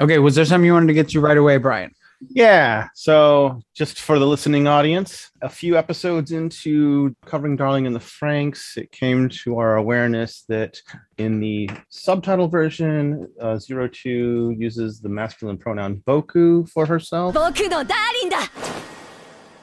[0.00, 1.94] Okay, was there something you wanted to get to right away, Brian?
[2.30, 2.88] Yeah.
[2.94, 8.76] So, just for the listening audience, a few episodes into covering Darling in the Franxx,
[8.76, 10.80] it came to our awareness that
[11.18, 17.34] in the subtitle version, uh, Zero Two uses the masculine pronoun Boku for herself.
[17.34, 18.46] Boku no darling da.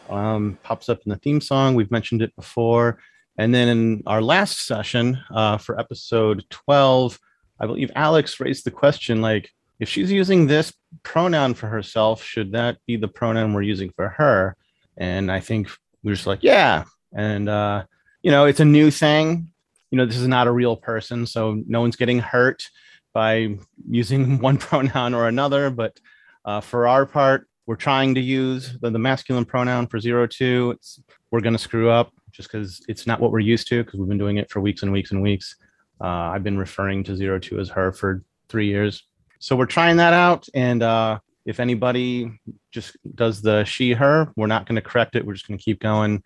[0.09, 1.75] Um, pops up in the theme song.
[1.75, 2.99] We've mentioned it before.
[3.37, 7.17] And then in our last session uh, for episode 12,
[7.59, 9.49] I believe Alex raised the question like,
[9.81, 10.71] if she's using this
[11.01, 14.55] pronoun for herself, should that be the pronoun we're using for her?
[14.95, 15.69] And I think
[16.03, 16.83] we are just like, yeah.
[17.11, 17.85] And, uh,
[18.21, 19.51] you know, it's a new thing.
[19.89, 21.25] You know, this is not a real person.
[21.25, 22.63] So no one's getting hurt
[23.11, 23.57] by
[23.89, 25.71] using one pronoun or another.
[25.71, 25.99] But
[26.45, 30.75] uh, for our part, we're trying to use the, the masculine pronoun for zero two.
[30.75, 33.99] It's, we're going to screw up just because it's not what we're used to because
[33.99, 35.55] we've been doing it for weeks and weeks and weeks.
[35.99, 39.03] Uh, I've been referring to zero two as her for three years.
[39.41, 40.47] So we're trying that out.
[40.53, 42.39] And uh, if anybody
[42.71, 45.25] just does the she her, we're not going to correct it.
[45.25, 46.23] We're just going to keep going.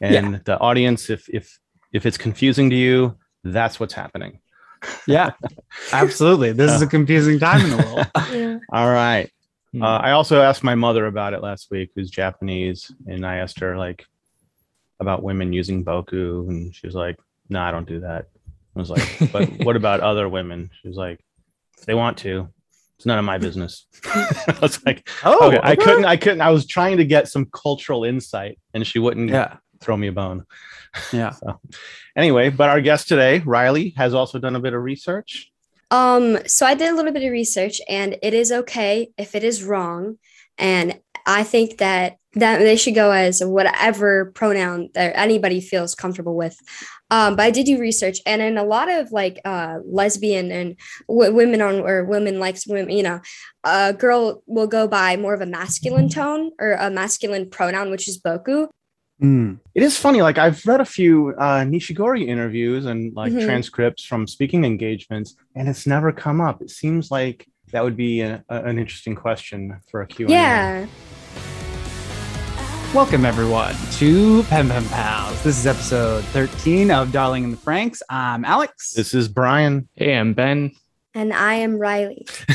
[0.00, 1.58] And the audience, if if
[1.92, 4.40] if it's confusing to you, that's what's happening.
[5.08, 5.30] Yeah,
[5.92, 6.52] absolutely.
[6.52, 8.06] This is a confusing time in the world.
[8.32, 8.58] Yeah.
[8.72, 9.30] All right.
[9.72, 9.82] Hmm.
[9.82, 13.58] Uh, I also asked my mother about it last week, who's Japanese, and I asked
[13.60, 14.04] her like
[15.00, 17.16] about women using boku, and she was like,
[17.48, 18.26] "No, I don't do that."
[18.76, 21.18] I was like, "But what about other women?" She was like,
[21.78, 22.48] "If they want to,
[22.96, 26.50] it's none of my business." I was like, Oh, "Okay, I couldn't, I couldn't." I
[26.50, 30.44] was trying to get some cultural insight, and she wouldn't Yeah, throw me a bone.
[31.12, 31.30] yeah.
[31.30, 31.60] So,
[32.16, 35.50] anyway, but our guest today, Riley, has also done a bit of research.
[35.90, 39.44] Um, so I did a little bit of research and it is okay if it
[39.44, 40.18] is wrong.
[40.58, 46.36] And I think that that they should go as whatever pronoun that anybody feels comfortable
[46.36, 46.54] with.
[47.10, 50.76] Um, but I did do research, and in a lot of like uh, lesbian and
[51.08, 53.20] w- women on or women likes women, you know,
[53.64, 58.06] a girl will go by more of a masculine tone or a masculine pronoun, which
[58.06, 58.68] is boku.
[59.22, 59.58] Mm.
[59.74, 60.20] It is funny.
[60.20, 63.46] Like I've read a few uh, Nishigori interviews and like Mhm.
[63.46, 66.60] transcripts from speaking engagements, and it's never come up.
[66.60, 70.30] It seems like that would be a, a- an interesting question for a Q&A.
[70.30, 70.86] Yeah.
[72.94, 75.42] Welcome everyone to Pen Pen Pals.
[75.42, 78.00] This is episode 13 of Darling in the Franxx.
[78.08, 78.92] I'm Alex.
[78.92, 79.88] This is Brian.
[79.96, 80.72] Hey, I'm Ben.
[81.14, 82.26] And I am Riley.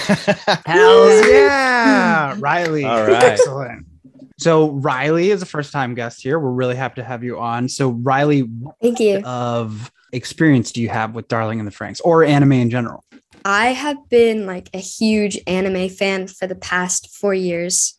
[0.65, 2.85] Hells yeah, Riley.
[2.85, 3.23] All right.
[3.23, 3.85] Excellent.
[4.37, 6.39] So Riley is a first time guest here.
[6.39, 7.67] We're really happy to have you on.
[7.69, 8.47] So Riley,
[8.81, 9.21] Thank you.
[9.23, 13.03] of experience do you have with Darling in the Franxx or anime in general?
[13.43, 17.95] I have been like a huge anime fan for the past four years.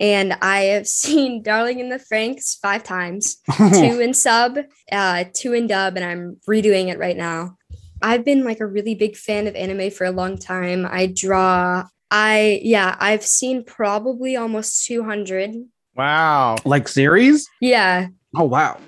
[0.00, 4.58] And I have seen Darling in the Franxx five times, two in sub,
[4.90, 7.56] uh, two in dub, and I'm redoing it right now.
[8.00, 10.86] I've been like a really big fan of anime for a long time.
[10.88, 15.54] I draw, I, yeah, I've seen probably almost 200.
[15.96, 16.56] Wow.
[16.64, 17.48] like series?
[17.60, 18.08] Yeah.
[18.36, 18.78] Oh wow.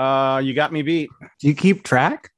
[0.00, 1.10] Uh, you got me beat.
[1.40, 2.30] Do you keep track?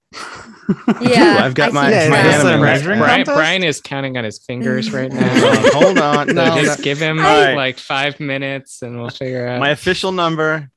[1.01, 1.39] Yeah.
[1.45, 2.25] I've got I my- keep my track.
[2.35, 3.25] anime Brian, measuring Brian.
[3.25, 5.57] Brian is counting on his fingers right Uh, now.
[5.73, 6.27] hold on.
[6.33, 6.85] So No, just no.
[6.85, 7.57] give him Alright.
[7.57, 9.61] like five minutes and we'll figure out.
[9.61, 10.71] my official number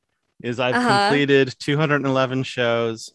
[0.43, 1.07] is I've Uh-huh.
[1.09, 3.11] completed 211 shows.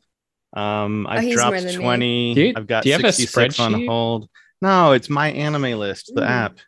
[0.53, 2.35] Um, I've Oh, dropped 20.
[2.35, 4.29] Do you- I've got do you have a 66 on hold.
[4.61, 6.29] No, it's MyAnimeList, the Mm.
[6.29, 6.59] app.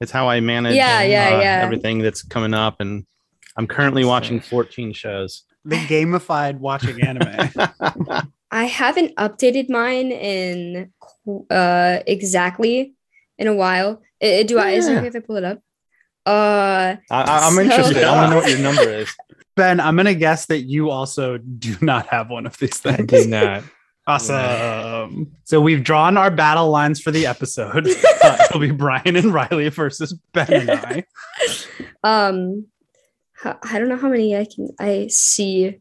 [0.00, 1.60] It's how I manage Yeah, yeah, uh, yeah.
[1.64, 2.80] everything that's coming up.
[2.80, 3.06] And
[3.56, 5.44] I'm currently watching 14 shows.
[5.64, 7.50] The gamified watching anime.
[8.50, 10.92] I haven't updated mine in
[11.50, 12.94] uh exactly
[13.38, 14.02] in a while.
[14.22, 14.70] Uh, do I?
[14.72, 15.58] Is it okay if I pull it up?
[16.26, 18.02] Uh, I, I'm So- interested.
[18.04, 19.08] I want to know what your number is.
[19.56, 23.10] ben, I'm gonna guess that you also do not have one of these I things.
[23.24, 23.64] do not.
[24.04, 25.30] Awesome.
[25.44, 27.88] So we've drawn our battle lines for the episode.
[28.24, 31.04] Uh, it'll be Brian and Riley versus Ben and I.
[32.04, 32.66] um,
[33.42, 35.80] ho- I don't know how many I can I see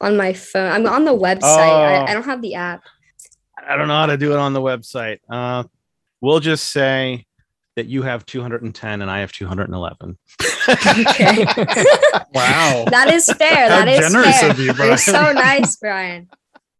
[0.00, 0.70] on my phone.
[0.70, 1.42] I'm on the website.
[1.42, 2.04] Oh.
[2.06, 2.82] I, I don't have the app.
[3.68, 5.18] I don't know how to do it on the website.
[5.28, 5.64] Uh,
[6.20, 7.26] we'll just say
[7.76, 10.18] that you have 210 and I have 211.
[10.68, 11.44] Okay,
[12.34, 12.84] Wow.
[12.90, 13.68] that is fair.
[13.68, 14.50] How That is generous fair.
[14.50, 16.28] of you, You're so nice, Brian.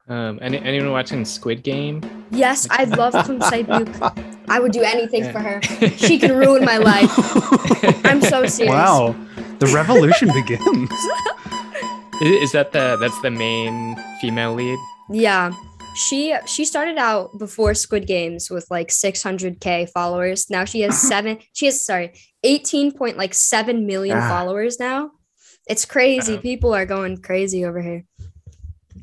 [0.09, 2.01] Um, any, anyone watching Squid Game?
[2.31, 4.25] Yes, I love Kang Sae-byeok.
[4.49, 5.33] I would do anything Yeah.
[5.33, 5.61] for her.
[5.97, 7.11] She can ruin my life.
[8.05, 8.73] I'm so serious.
[8.73, 9.17] Wow.
[9.59, 10.91] The revolution begins.
[12.23, 14.79] Is, is that the that's the main female lead?
[15.11, 15.53] Yeah.
[15.97, 20.49] She she started out before Squid Games with like 600k followers.
[20.51, 21.39] Now she has seven.
[21.55, 22.13] She has sorry,
[22.45, 24.29] 18 point like seven million Ah.
[24.29, 25.11] followers now.
[25.67, 26.37] It's crazy.
[26.37, 26.41] Wow.
[26.43, 28.05] People are going crazy over here.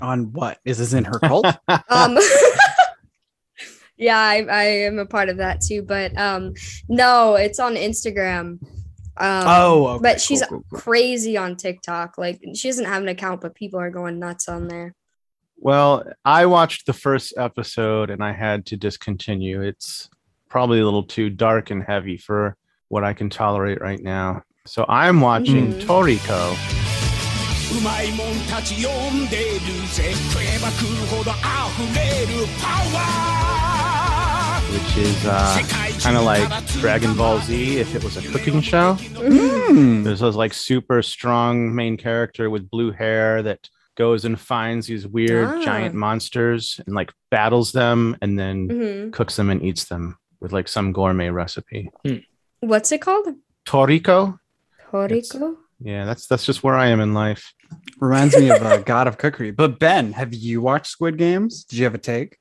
[0.04, 0.60] On what?
[0.66, 1.46] Is this in her cult?
[1.90, 2.18] Um,
[3.98, 5.82] yeah, I, I am a part of that too.
[5.82, 6.54] But um,
[6.90, 8.62] no, it's on Instagram.
[9.16, 10.80] Um, Oh, okay, but she's cool, cool, cool.
[10.80, 12.18] crazy on TikTok.
[12.18, 14.94] Like she doesn't have an account, but people are going nuts on there.
[15.58, 19.62] Well, I watched the first episode and I had to discontinue.
[19.62, 20.10] It's
[20.50, 22.58] probably a little too dark and heavy for
[22.90, 24.42] what I can tolerate right now.
[24.66, 25.82] So I'm watching Mhm.
[25.86, 26.83] Toriko.
[27.77, 29.43] うまいもんたち呼んでる
[29.93, 35.63] ぜ食えば食うほど溢れるパワー which is uh,
[36.03, 36.47] kind of like
[36.81, 38.95] Dragon Ball Z if it was a cooking show.
[38.95, 40.03] Hmm.
[40.03, 43.67] There's this like super strong main character with blue hair that
[43.97, 45.65] goes and finds these weird Ah.
[45.65, 50.53] giant monsters and like battles them and then hmm cooks them and eats them with
[50.53, 51.91] like some gourmet recipe.
[52.61, 53.27] What's it called?
[53.67, 54.39] Toriko?
[54.93, 55.57] Toriko.
[55.81, 57.55] Yeah, that's that's just where I am in life.
[58.00, 59.52] Reminds me of uh, God of Cookery.
[59.52, 61.64] But Ben, have you watched Squid Games?
[61.64, 62.38] Did you have a take?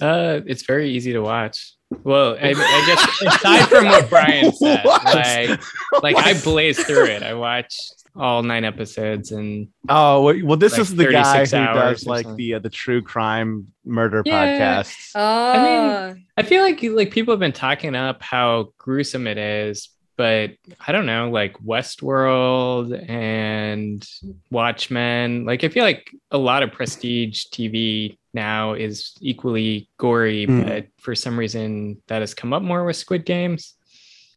[0.00, 1.74] Uh, it's very easy to watch.
[2.02, 5.04] Well, I, I guess aside from what Brian said, What?
[5.04, 5.60] like,
[6.02, 7.22] like I blazed through it.
[7.22, 11.50] I watched all nine episodes, and Oh well, well this Like is the guy who
[11.50, 14.82] does like the uh, the true crime murder Yeah.
[14.82, 15.10] podcasts.
[15.14, 20.52] Oh, I feel like like people have been talking up how gruesome it is, but
[20.86, 24.06] I don't know, like Westworld and
[24.50, 25.44] Watchmen.
[25.44, 30.64] Like I feel like a lot of prestige TV now is equally gory, Mm.
[30.64, 33.74] but for some reason that has come up more with Squid Games.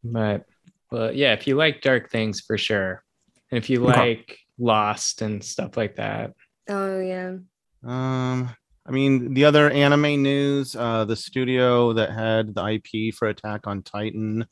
[0.04, 0.46] But
[0.92, 3.04] well, yeah, if you like dark things for sure,
[3.52, 4.16] and if you Okay.
[4.18, 6.34] like Lost and stuff like that,
[6.70, 7.38] oh yeah.
[7.84, 8.50] Um,
[8.88, 13.68] I mean, the other anime news, uh, the studio that had the IP for Attack
[13.68, 14.48] on Titan,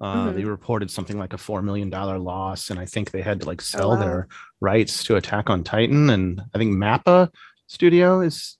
[0.00, 0.34] uh, Mhm.
[0.34, 3.46] they reported something like a four million dollar loss, and I think they had to
[3.46, 3.96] like sell wow.
[3.96, 4.28] their
[4.60, 7.30] rights to Attack on Titan, and I think Mappa
[7.66, 8.58] Studio is,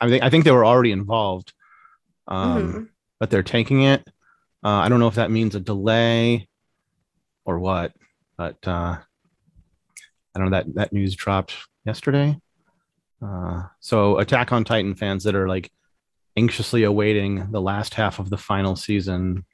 [0.00, 1.52] I think I think they were already involved,
[2.28, 2.88] um, Mhm.
[3.20, 4.06] but they're taking it.
[4.64, 6.48] Uh, I don't know if that means a delay
[7.44, 7.92] or what,
[8.36, 8.96] but uh,
[10.34, 11.54] I don't know that that news dropped
[11.84, 12.38] yesterday.
[13.22, 15.70] Uh, so Attack on Titan fans that are like
[16.36, 19.44] anxiously awaiting the last half of the final season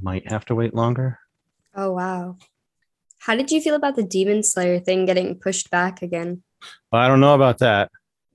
[0.00, 1.18] might have to wait longer.
[1.74, 2.36] Oh wow.
[3.18, 6.42] How did you feel about the Demon Slayer thing getting pushed back again?
[6.90, 7.90] But I don't know about that.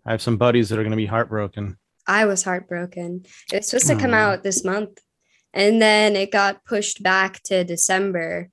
[0.05, 1.77] I have some buddies that are going to be heartbroken.
[2.07, 3.25] I was heartbroken.
[3.51, 4.17] It was supposed to come Aw.
[4.17, 4.99] out this month,
[5.53, 8.49] and then it got pushed back to December.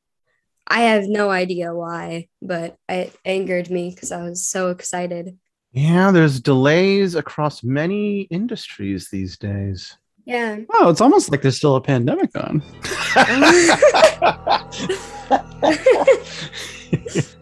[0.66, 5.36] I have no idea why, but it angered me because I was so excited.
[5.72, 9.98] Yeah, there's delays across many industries these days.
[10.24, 10.58] Yeah.
[10.74, 12.62] Oh, it's almost like there's still a pandemic on.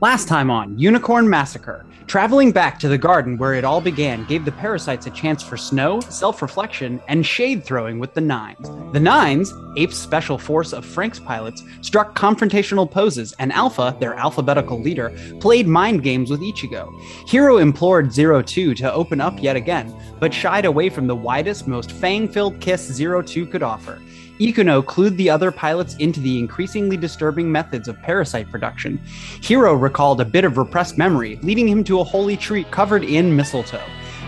[0.00, 4.46] Last time on Unicorn Massacre, traveling back to the garden where it all began gave
[4.46, 8.70] the parasites a chance for snow, self reflection, and shade throwing with the Nines.
[8.92, 14.80] The Nines, Ape's special force of Frank's pilots, struck confrontational poses, and Alpha, their alphabetical
[14.80, 16.90] leader, played mind games with Ichigo.
[17.28, 21.68] Hiro implored Zero Two to open up yet again, but shied away from the widest,
[21.68, 24.00] most fang filled kiss Zero Two could offer.
[24.40, 29.00] Ikuno clued the other pilots into the increasingly disturbing methods of parasite production.
[29.42, 33.34] Hiro recalled a bit of repressed memory, leading him to a holy tree covered in
[33.34, 33.82] mistletoe.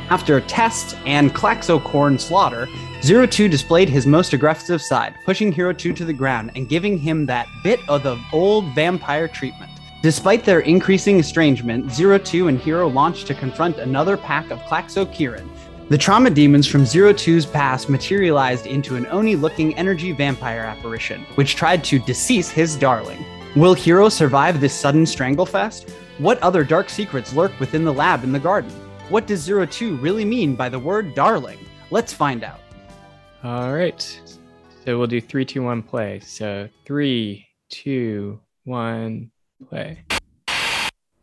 [0.08, 2.66] After a test and Klaxocorn slaughter,
[3.02, 6.98] Zero Two displayed his most aggressive side, pushing Hiro 2 to the ground and giving
[6.98, 9.70] him that bit of the old vampire treatment.
[10.02, 15.04] Despite their increasing estrangement, Zero Two and Hiro launched to confront another pack of Klaxo
[15.14, 15.48] Kirin.
[15.90, 21.22] The trauma demons from Zero Two's past materialized into an Oni looking energy vampire apparition,
[21.34, 23.26] which tried to decease his darling.
[23.56, 25.90] Will Hiro survive this sudden stranglefest?
[26.18, 28.70] What other dark secrets lurk within the lab in the garden?
[29.08, 31.58] What does Zero Two really mean by the word darling?
[31.90, 32.60] Let's find out.
[33.42, 34.00] All right.
[34.84, 36.20] So we'll do three, two, one, play.
[36.20, 39.32] So three, two, one,
[39.68, 40.04] play.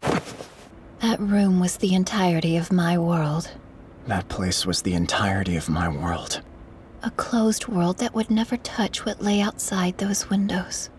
[0.01, 3.49] That room was the entirety of my world.
[4.07, 6.41] That place was the entirety of my world.
[7.03, 10.89] A closed world that would never touch what lay outside those windows.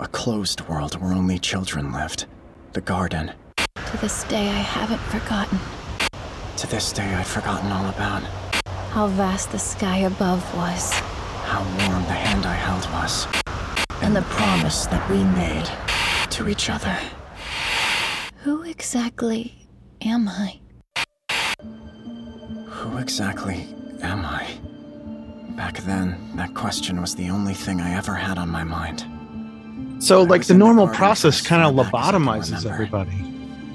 [0.00, 2.26] A closed world where only children lived.
[2.72, 3.32] The garden.
[3.92, 5.58] To this day, I haven't forgotten
[6.56, 8.22] To this day, I've forgotten all about
[8.90, 10.90] how vast the sky above was
[11.44, 13.26] how warm the hand I held was.
[14.02, 15.68] and the promise that we made.
[16.30, 16.98] To each other.
[18.42, 19.68] Who exactly
[20.02, 20.60] am I?
[23.06, 23.68] Who exactly
[24.02, 24.44] am I?
[25.56, 29.04] Back then, that question was the only thing I ever had on my mind.
[30.02, 32.66] So, I like the in the normal process kind of far back as I can
[32.66, 33.22] lobotomizes everybody.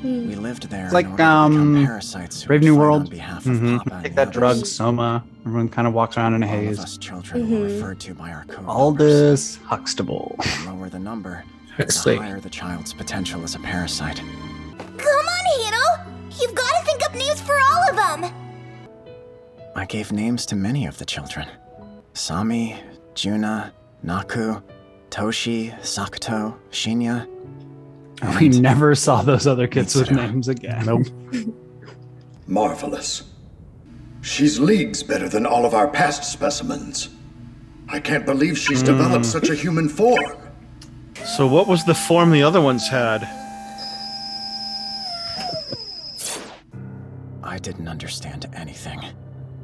[0.03, 0.83] We lived there.
[0.83, 3.03] It's like, in order to become um, parasites Brave New World.
[3.03, 3.77] On behalf of Mhm.
[3.77, 4.65] Papa Take that the drug.
[4.65, 5.23] Soma.
[5.45, 6.79] Everyone kind of walks around in a All of haze.
[6.79, 7.75] us children were Mhm.
[7.75, 10.35] referred to by our co Aldous Huxtable.
[10.39, 11.45] The lower the number,
[11.77, 12.17] the Huxley.
[12.17, 14.17] higher the child's potential as a parasite.
[14.97, 16.11] Come on, Hiro!
[16.41, 16.80] You've got to
[19.75, 21.47] I gave names to many of the children.
[22.13, 22.77] Sami,
[23.15, 23.73] Juna,
[24.03, 24.61] Naku,
[25.09, 27.27] Toshi, Sakuto, Shinya.
[28.39, 30.85] We never saw those other kids with names again.
[30.85, 31.07] Nope.
[32.47, 33.23] Marvelous.
[34.21, 37.09] She's leagues better than all of our past specimens.
[37.89, 39.31] I can't believe she's developed hmm.
[39.31, 40.37] such a human form.
[41.25, 43.23] So what was the form the other ones had?
[47.43, 49.01] I didn't understand anything.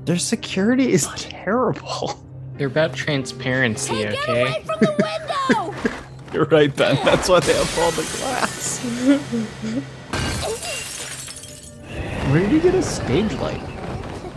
[0.08, 2.18] Their security is terrible.
[2.58, 4.42] They're about transparency, Hey, get okay?
[4.42, 5.76] away from the window!
[6.34, 6.96] You're right, Ben.
[7.06, 8.80] That's why they have all the glass.
[12.32, 13.62] Where did you get a stage light?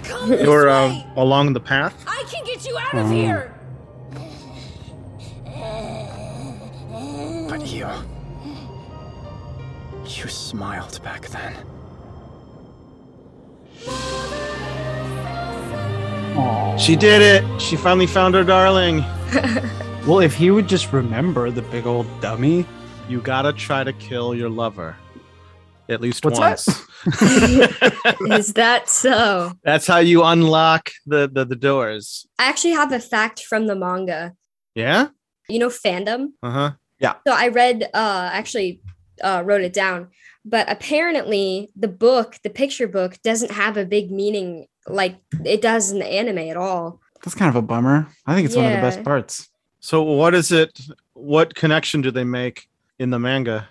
[0.02, 0.72] Come this You're way!
[0.72, 1.94] um, along the path.
[2.06, 3.54] I can get you out of here!
[7.48, 7.86] But you.
[10.04, 11.54] You smiled back then.
[16.90, 17.62] She did it.
[17.62, 19.04] She finally found her darling.
[20.06, 22.66] Well, if he would just remember the big old dummy.
[23.08, 24.96] You gotta try to kill your lover.
[25.88, 26.66] At least What's once.
[28.22, 29.52] Is that so?
[29.62, 32.26] That's how you unlock the, the the doors.
[32.40, 34.32] I actually have a fact from the manga.
[34.74, 35.08] Yeah?
[35.48, 36.28] You know, fandom.
[36.42, 36.72] Uh-huh.
[36.98, 37.14] Yeah.
[37.24, 38.80] So I read, uh, actually,
[39.22, 40.08] uh, wrote it down.
[40.44, 45.90] But apparently, the book, the picture book, doesn't have a big meaning like it does
[45.90, 47.00] in the anime at all.
[47.22, 48.08] That's kind of a bummer.
[48.26, 49.48] I think it's one of the best parts.
[49.80, 50.78] So what is it?
[51.14, 52.68] What connection do they make
[52.98, 53.68] in the manga?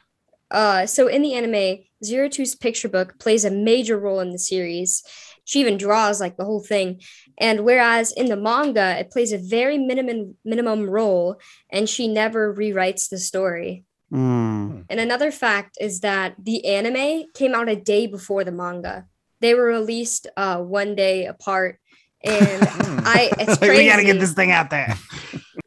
[0.51, 4.39] Uh, so in the anime, Zero Two's picture book plays a major role in the
[4.39, 5.03] series.
[5.45, 7.01] She even draws like the whole thing.
[7.37, 11.39] And whereas in the manga, it plays a very minimum minimum role,
[11.71, 13.83] and she never rewrites the story.
[14.11, 14.85] Mm.
[14.89, 19.05] And another fact is that the anime came out a day before the manga.
[19.41, 21.79] They were released uh, one day apart,
[22.23, 22.67] and
[23.05, 23.83] I it's crazy.
[23.83, 24.95] we gotta get this thing out there.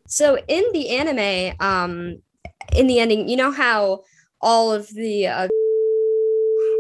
[0.09, 2.19] So in the anime, um,
[2.76, 4.02] in the ending, you know how
[4.43, 5.49] all of the uh,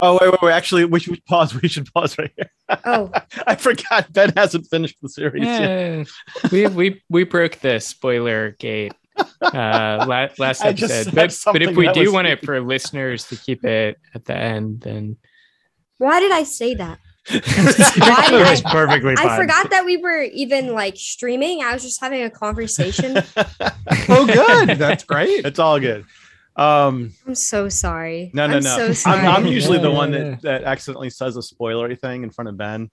[0.04, 0.52] Oh wait, wait, wait.
[0.52, 1.54] Actually, we should pause.
[1.62, 2.50] We should pause right here.
[2.84, 3.10] oh
[3.46, 6.08] I forgot Ben hasn't finished the series yet.
[6.50, 8.92] We we we broke the spoiler gate
[9.42, 11.14] uh la- last episode.
[11.14, 14.80] But but if we do want it for listeners to keep it at the end,
[14.80, 15.16] then
[16.02, 16.98] why did I say that?
[17.30, 19.28] Why did it was I- perfectly fine.
[19.28, 21.62] I forgot that we were even like streaming.
[21.62, 23.22] I was just having a conversation.
[24.08, 24.78] Oh, good.
[24.78, 25.44] That's great.
[25.46, 26.04] it's all good.
[26.56, 28.30] Um, I'm so sorry.
[28.34, 28.76] no, no, I'm no.
[28.76, 29.20] So sorry.
[29.20, 32.48] I'm, I'm usually the one yeah, that, that accidentally says a spoilery thing in front
[32.48, 32.90] of Ben.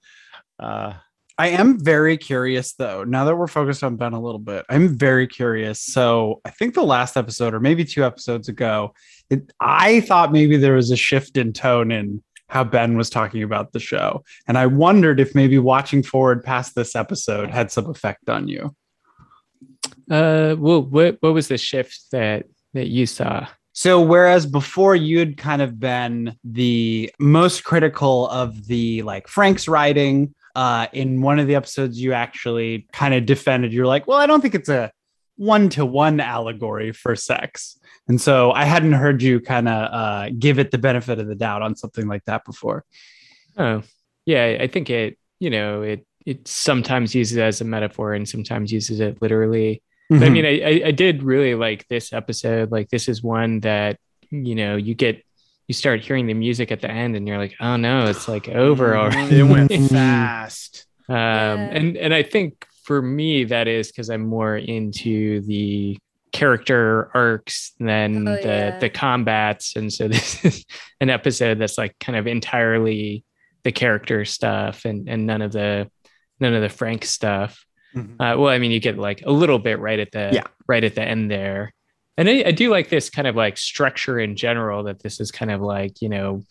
[0.59, 0.93] Uh,
[1.39, 3.03] I am very curious though.
[3.03, 5.81] Now that we're focused on Ben a little bit, I'm very curious.
[5.81, 8.93] So I think the last episode, or maybe two episodes ago,
[9.29, 13.43] it, I thought maybe there was a shift in tone in how Ben was talking
[13.43, 17.89] about the show, and I wondered if maybe watching forward past this episode had some
[17.89, 18.75] effect on you.
[20.11, 23.47] uh well what what was the shift that that you saw?
[23.73, 30.33] So whereas before you'd kind of been the most critical of the like Frank's writing,
[30.55, 33.71] uh, in one of the episodes you actually kind of defended.
[33.71, 34.91] You're like, well, I don't think it's a
[35.37, 37.78] one to one allegory for sex,
[38.09, 41.35] and so I hadn't heard you kind of uh, give it the benefit of the
[41.35, 42.83] doubt on something like that before.
[43.55, 43.83] Oh,
[44.25, 48.27] yeah, I think it, you know, it it sometimes uses it as a metaphor and
[48.27, 49.83] sometimes uses it literally.
[50.09, 52.71] But I mean, I, I I did really like this episode.
[52.71, 53.99] Like this is one that,
[54.31, 55.23] you know, you get
[55.67, 58.49] you start hearing the music at the end and you're like, oh no, it's like
[58.49, 59.39] over already.
[59.39, 60.87] it went fast.
[61.07, 65.99] Um, and and I think for me that is because I'm more into the
[66.31, 68.79] character arcs than Oh, the yeah.
[68.79, 70.65] the combats, and so this is
[71.01, 73.23] an episode that's like kind of entirely
[73.63, 75.89] the character stuff and and none of the
[76.39, 77.65] none of the Frank stuff.
[77.95, 78.13] Mhm.
[78.19, 80.43] Uh, well, I mean, you get like a little bit right at the Yeah.
[80.67, 81.73] right at the end there,
[82.17, 84.83] and I, I do like this kind of like structure in general.
[84.83, 86.43] That this is kind of like you know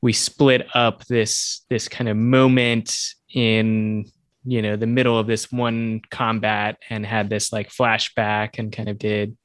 [0.00, 2.96] we split up this this kind of moment
[3.34, 4.06] in
[4.44, 8.88] you know the middle of this one combat and had this like flashback and kind
[8.88, 9.36] of did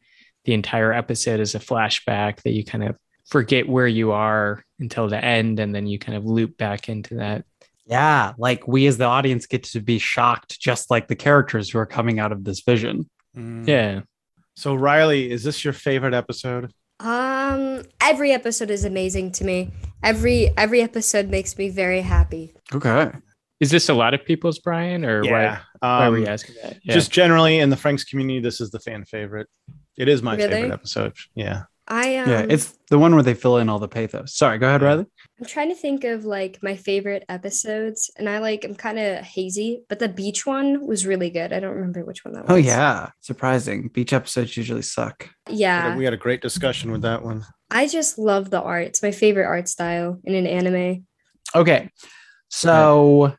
[0.45, 2.95] the entire episode as a flashback that you kind of
[3.27, 7.15] forget where you are until the end and then you kind of loop back into
[7.15, 7.45] that
[7.85, 11.79] Yeah, like we as the audience get to be shocked, just like the characters who
[11.79, 13.09] are coming out of this vision.
[13.35, 14.01] yeah
[14.55, 16.71] So Riley, is this your favorite episode?
[16.99, 19.71] Um, every episode is amazing to me.
[20.03, 22.53] Every every episode makes me very happy.
[22.73, 23.11] Okay.
[23.63, 25.59] Is this a lot of people's Brian, or Yeah.
[25.79, 26.77] why, why were you um, asking that?
[26.83, 26.93] Yeah.
[26.93, 29.47] Just generally in the Franks community, this is the fan favorite.
[29.97, 30.49] It is my Really?
[30.49, 31.13] favorite episode.
[31.33, 31.63] Yeah.
[31.87, 34.33] I um, yeah, it's the one where they fill in all the pathos.
[34.35, 35.05] Sorry, go ahead, Riley.
[35.39, 39.23] I'm trying to think of like my favorite episodes, and I like I'm kind of
[39.23, 41.51] hazy, but the beach one was really good.
[41.51, 42.51] I don't remember which one that was.
[42.51, 43.89] Oh yeah, surprising.
[43.89, 45.29] Beach episodes usually suck.
[45.49, 45.95] yeah.
[45.97, 47.43] We had a great discussion with that one.
[47.69, 48.87] I just love the art.
[48.87, 51.05] It's my favorite art style in an anime.
[51.53, 51.89] Okay,
[52.49, 53.35] so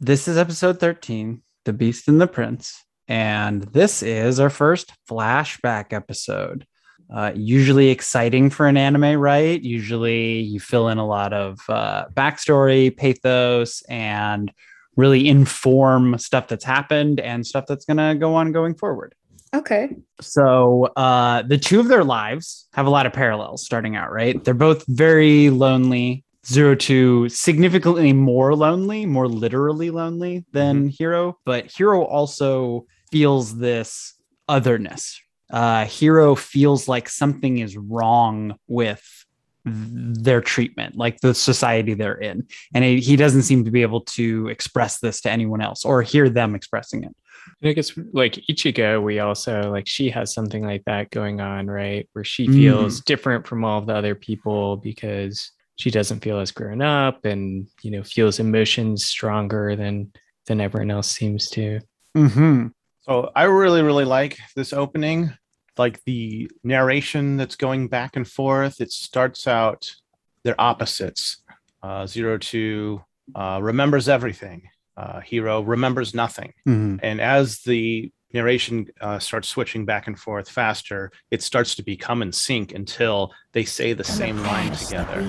[0.00, 5.92] this is episode thirteen, "The Beast and the Prince," and this is our first flashback
[5.92, 6.66] episode.
[7.12, 9.60] Uh, usually exciting for an anime, right?
[9.60, 14.52] Usually you fill in a lot of uh, backstory, pathos, and
[14.96, 19.14] really inform stuff that's happened and stuff that's going to go on going forward.
[19.52, 19.96] Okay.
[20.20, 24.42] So uh, the two of their lives have a lot of parallels starting out, right?
[24.44, 26.24] They're both very lonely.
[26.50, 34.14] Zero two significantly more lonely, more literally lonely than Hiro, but Hiro also feels this
[34.48, 35.20] otherness.
[35.52, 39.04] Uh, Hiro feels like something is wrong with
[39.64, 44.00] their treatment, like the society they're in, and he he doesn't seem to be able
[44.00, 47.14] to express this to anyone else or hear them expressing it.
[47.62, 51.66] And I guess like Ichigo, we also like she has something like that going on,
[51.68, 52.08] right?
[52.12, 52.54] Where she Mm.
[52.54, 57.24] feels different from all of the other people because she doesn't feel as grown up
[57.24, 60.12] and you know feels emotions stronger than
[60.46, 61.80] than everyone else seems to.
[62.14, 62.66] Mm-hmm.
[63.00, 65.32] So I really, really like this opening.
[65.78, 68.80] Like the narration that's going back and forth.
[68.80, 69.90] It starts out
[70.42, 71.38] they're opposites.
[71.82, 73.02] Uh, zero two
[73.34, 74.68] uh, remembers everything.
[74.98, 76.52] Uh, Hiro remembers nothing.
[76.68, 76.96] Mm-hmm.
[77.02, 82.22] And as the narration uh, starts switching back and forth faster, it starts to become
[82.22, 85.22] in sync until they say the same line together.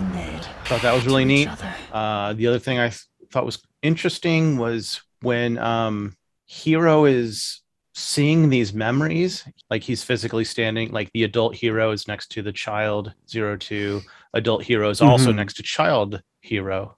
[0.66, 1.50] Thought that was really neat.
[1.92, 6.16] Uh, the other thing I th- thought was interesting was when um,
[6.46, 7.62] Hiro is
[7.94, 12.52] seeing these memories, like he's physically standing, like the adult Hiro is next to the
[12.54, 14.02] child zero two,
[14.34, 15.36] adult Hiro is also Mhm.
[15.36, 16.98] next to child Hiro.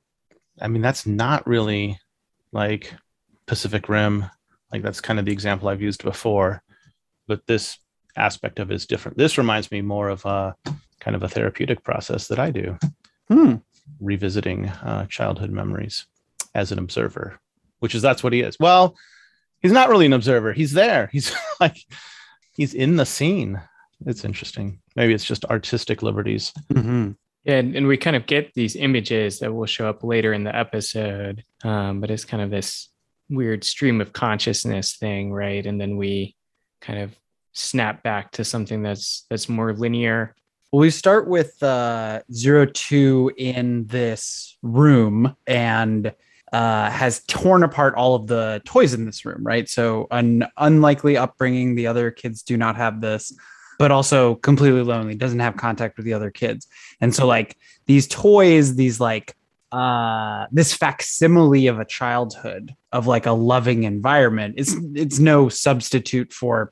[0.61, 1.97] I mean, that's not really
[2.51, 2.93] like
[3.47, 4.25] Pacific Rim.
[4.73, 6.61] Like that's kind of the example I've used before,
[7.27, 7.77] but this
[8.15, 9.17] aspect of it is different.
[9.17, 10.55] This reminds me more of a
[10.99, 12.77] kind of a therapeutic process that I do
[13.27, 13.55] Hmm.
[14.01, 16.05] revisiting uh, childhood memories
[16.55, 17.39] as an observer,
[17.79, 18.57] which is that's what he is.
[18.59, 18.95] Well,
[19.61, 20.53] he's not really an observer.
[20.53, 21.07] He's there.
[21.11, 21.77] He's like
[22.55, 23.61] he's in the scene.
[24.05, 24.79] It's interesting.
[24.95, 26.51] Maybe it's just artistic liberties.
[26.73, 27.11] Mm-hmm.
[27.45, 30.43] Yeah, and, and we kind of get these images that will show up later in
[30.45, 32.89] the episode, um, but it's kind of this
[33.29, 35.65] weird stream of consciousness thing, right?
[35.65, 36.35] And then we
[36.81, 37.15] kind of
[37.53, 40.35] snap back to something that's that's more linear.
[40.71, 46.13] Well, we start with uh, zero two in this room and
[46.51, 49.67] uh, has torn apart all of the toys in this room, right?
[49.67, 51.75] So, an unlikely upbringing.
[51.75, 53.35] The other kids do not have this,
[53.79, 56.67] but also completely lonely, doesn't have contact with the other kids.
[57.01, 57.57] And so, like,
[57.87, 59.35] these toys, these like,
[59.73, 66.31] uh, this facsimile of a childhood of like a loving environment, it's it's no substitute
[66.31, 66.71] for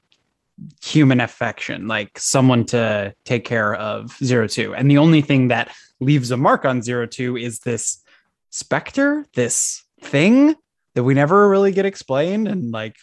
[0.84, 4.76] human affection, like someone to take care of zero two.
[4.76, 8.04] And the only thing that leaves a mark on zero two is this
[8.52, 10.56] specter, this thing
[10.94, 12.98] that we never really get explained and like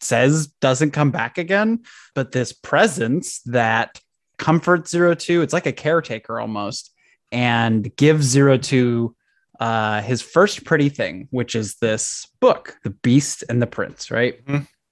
[0.00, 1.84] says doesn't come back again.
[2.14, 4.00] But this presence that
[4.36, 6.92] comforts zero two, it's like a caretaker almost,
[7.30, 9.14] and gives zero two
[9.60, 14.40] uh his first pretty thing which is this book the beast and the prince right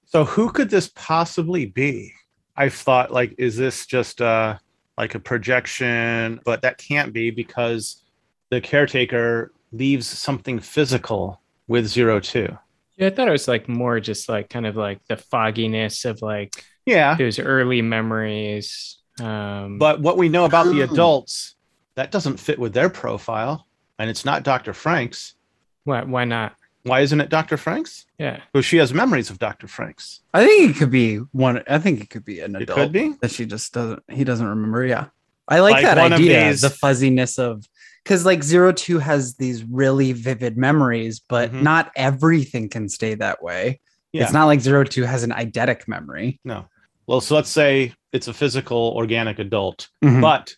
[0.05, 2.13] So who could this possibly be?
[2.55, 4.57] I've thought like, is this just uh
[4.97, 6.39] like a projection?
[6.45, 8.03] But that can't be because
[8.51, 12.49] the caretaker leaves something physical with zero two.
[12.95, 16.21] Yeah, I thought it was like more just like kind of like the fogginess of
[16.21, 17.15] like Yeah.
[17.17, 18.99] those early memories.
[19.19, 21.55] Um, But what we know about the adults,
[21.95, 23.65] that doesn't fit with their profile.
[23.99, 24.73] And it's not Dr.
[24.73, 25.35] Frank's.
[25.83, 26.55] why why not?
[26.83, 27.55] Why isn't it Dr.
[27.55, 28.05] Frank's?
[28.19, 28.41] Yeah.
[28.51, 29.67] Because she has memories of Dr.
[29.69, 30.19] Frank's.
[30.33, 31.63] I think it could be one.
[31.69, 33.13] I think it could be an It adult could be?
[33.21, 34.03] that she just doesn't.
[34.09, 34.85] He doesn't remember.
[34.85, 35.05] Yeah,
[35.47, 36.49] I like, Like that one of idea.
[36.49, 37.65] these- The fuzziness of
[38.03, 41.61] because like zero two has these really vivid memories, but Mhm.
[41.61, 43.79] not everything can stay that way.
[44.11, 44.23] Yeah.
[44.23, 46.39] It's not like zero two has an eidetic memory.
[46.43, 46.65] No.
[47.07, 50.19] Well, so let's say it's a physical organic adult, Mhm.
[50.21, 50.55] but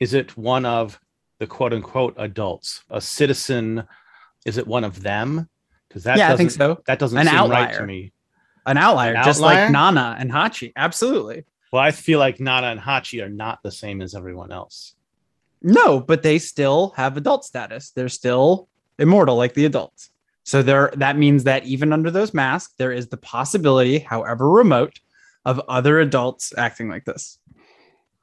[0.00, 0.98] is it one of
[1.38, 2.82] the quote unquote adults?
[2.90, 3.84] A citizen?
[4.44, 5.48] Is it one of them?
[5.88, 6.82] Because that Yeah, I think so.
[6.86, 8.12] That doesn't An seem right to me.
[8.66, 9.64] An outlier, An just outlier?
[9.64, 10.72] like Nana and Hachi.
[10.76, 11.44] Absolutely.
[11.72, 14.94] Well, I feel like Nana and Hachi are not the same as everyone else.
[15.62, 17.90] No, but they still have adult status.
[17.90, 18.68] They're still
[18.98, 20.10] immortal like the adults.
[20.44, 25.00] So there that means that even under those masks, there is the possibility, however remote,
[25.44, 27.38] of other adults acting like this.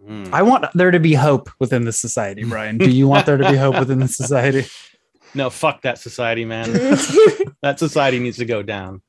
[0.06, 0.26] Hmm.
[0.34, 2.78] I want there to be hope within this society, Brian.
[2.78, 4.66] Do you want there to be hope within the society?
[5.36, 6.72] No, fuck that society, man.
[7.64, 9.02] that society needs to go down.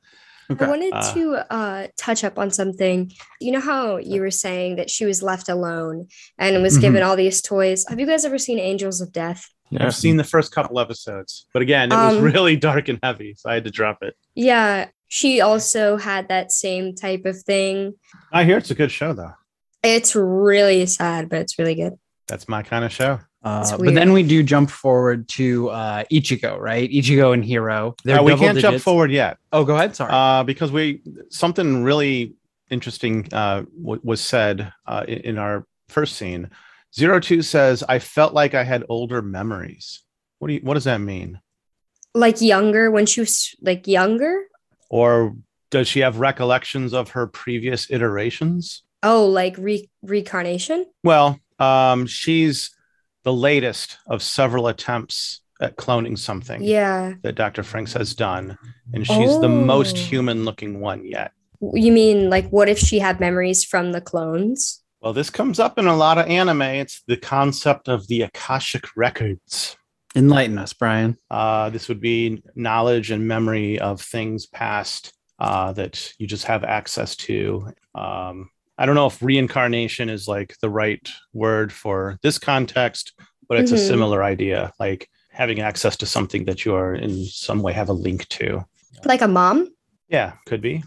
[0.48, 3.12] I wanted Uh, to uh, touch up on something.
[3.42, 6.06] You know how you were saying that she was left alone
[6.38, 6.80] and was Mhm.
[6.80, 7.84] given all these toys.
[7.90, 9.50] Have you guys ever seen Angels of Death?
[9.78, 13.34] I've seen the first couple episodes, but again, it was Um, really dark and heavy,
[13.36, 14.14] so I had to drop it.
[14.34, 17.94] Yeah, she also had that same type of thing.
[18.32, 19.34] I hear it's a good show, though.
[19.84, 21.94] It's really sad, but it's really good.
[22.26, 23.20] That's my kind of show.
[23.42, 26.90] Uh, but then we do jump forward to uh, Ichigo, right?
[26.90, 27.94] Ichigo and Hero.
[28.02, 29.36] They're Uh, we can't jump forward yet.
[29.52, 29.94] Oh, go ahead.
[29.94, 30.10] Sorry.
[30.10, 32.34] Uh, because we something really
[32.70, 36.48] interesting uh, w- was said uh, in, in our first scene.
[36.96, 40.00] Zero two says, "I felt like I had older memories."
[40.38, 40.60] What do you?
[40.60, 41.40] What does that mean?
[42.14, 44.44] Like younger, when she was like younger.
[44.88, 45.36] Or
[45.70, 48.83] does she have recollections of her previous iterations?
[49.04, 50.86] Oh, like re- reincarnation.
[51.04, 52.70] Well, um, she's
[53.22, 57.14] the latest of several attempts at cloning something Yeah.
[57.22, 57.62] that Dr.
[57.62, 58.58] Franks has done,
[58.92, 60.00] and she's the most Oh.
[60.00, 61.32] human-looking one yet.
[61.60, 64.82] You mean like what if she had memories from the clones?
[65.00, 66.62] Well, this comes up in a lot of anime.
[66.62, 69.76] It's the concept of the Akashic records.
[70.16, 71.16] Enlighten us, Brian.
[71.30, 76.64] Uh, this would be knowledge and memory of things past uh, that you just have
[76.64, 77.68] access to.
[77.94, 83.12] Um, I don't know if reincarnation is like the right word for this context,
[83.48, 83.86] but it's a Mhm.
[83.88, 87.92] similar idea, like having access to something that you are in some way have a
[87.92, 88.64] link to.
[89.04, 89.68] Like a mom?
[90.08, 90.82] Yeah, could be.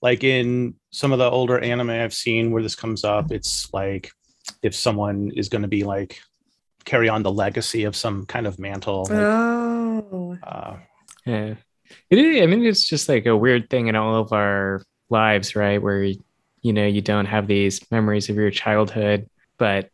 [0.00, 4.10] Like in some of the older anime I've seen where this comes up, it's like
[4.62, 6.20] if someone is going to be like
[6.84, 9.02] carry on the legacy of some kind of mantle.
[9.04, 10.38] Like, Oh.
[10.42, 10.76] uh,
[11.26, 11.54] Yeah.
[12.10, 15.54] It is, I mean, it's just like a weird thing in all of our lives,
[15.56, 15.80] right?
[15.82, 16.04] Where,
[16.62, 19.90] you know, you don't have these memories of your childhood, but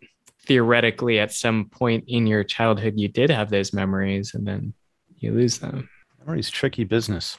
[0.47, 4.75] theoretically, at some point in your childhood, you did have those memories and then
[5.19, 5.89] you lose them.
[6.19, 7.39] memory's tricky business.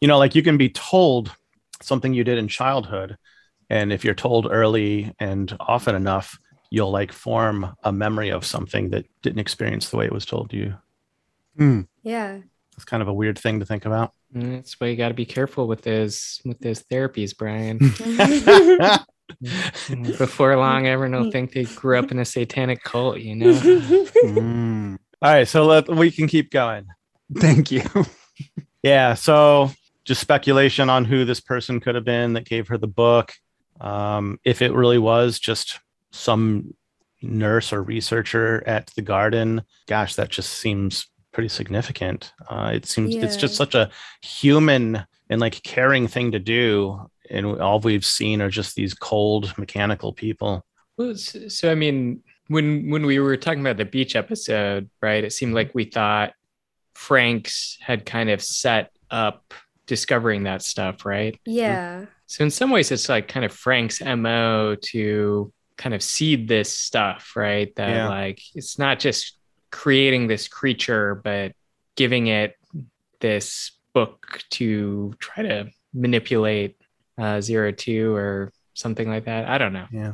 [0.00, 1.34] You know, like you can be told
[1.80, 3.16] something you did in childhood,
[3.70, 6.38] and if you're told early and often enough,
[6.70, 10.50] you'll like form a memory of something that didn't experience the way it was told
[10.50, 10.74] to you.
[11.56, 11.80] Hmm.
[12.02, 12.40] Yeah.
[12.74, 14.12] It's kind of a weird thing to think about.
[14.32, 17.78] That's why you got to be careful with those with those therapies, Brian.
[20.18, 23.20] Before long, everyone will think they grew up in a satanic cult.
[23.20, 23.52] You know.
[24.24, 24.98] Mm.
[25.20, 26.86] All right, so let we can keep going.
[27.36, 27.82] Thank you.
[28.82, 29.70] Yeah, so
[30.04, 33.32] just speculation on who this person could have been that gave her the book.
[33.80, 35.80] Um, if it really was just
[36.12, 36.74] some
[37.22, 42.32] nurse or researcher at the garden, gosh, that just seems pretty significant.
[42.48, 43.90] Uh, it seems it's just such a
[44.22, 47.10] human and like caring thing to do.
[47.28, 50.64] And all we've seen are just these cold mechanical people.
[50.96, 55.24] Well, so I mean, when when we were talking about the beach episode, right?
[55.24, 56.32] It seemed like we thought
[56.94, 59.52] Franks had kind of set up
[59.86, 61.38] discovering that stuff, right?
[61.44, 62.06] yeah.
[62.26, 66.72] So in some ways, it's like kind of Frank's mo to kind of seed this
[66.72, 67.74] stuff, right?
[67.76, 68.08] That Yeah.
[68.08, 69.36] like it's not just
[69.74, 71.52] creating this creature, but
[71.96, 72.54] giving it
[73.20, 76.76] this book to try to manipulate
[77.18, 79.48] uh, zero two or something like that.
[79.48, 79.86] I don't know.
[79.90, 80.12] Yeah.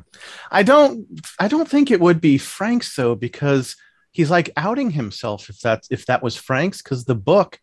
[0.51, 1.07] I don't
[1.39, 3.77] I don't think it would be Frank's though, because
[4.13, 7.61] he's like outing himself if that's if that was Frank's, because the book,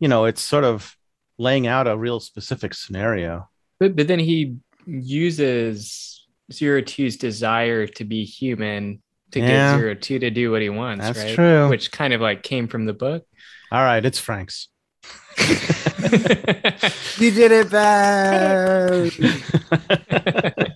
[0.00, 0.96] you know, it's sort of
[1.38, 3.48] laying out a real specific scenario.
[3.78, 9.72] But but then he uses zero two's desire to be human to Yeah.
[9.72, 11.34] get zero two to do what he wants, That's right?
[11.34, 11.68] true.
[11.68, 13.24] Which kind of like came from the book.
[13.70, 14.68] All right, it's Frank's.
[17.18, 19.12] You did it back.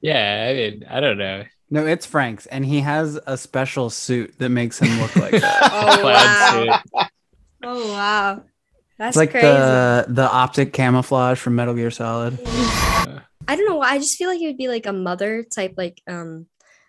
[0.00, 1.44] yeah, I mean, I don't know.
[1.70, 5.70] no, it's Frank's, and he has a special suit that makes him look like that.
[5.72, 7.08] Oh wow.
[7.62, 8.42] Oh wow.
[8.98, 9.46] That's it's like crazy.
[9.46, 12.38] the the optic camouflage from Metal Gear Solid.
[12.46, 13.80] I don't know.
[13.80, 16.46] I just feel like it would be like a mother type, like um,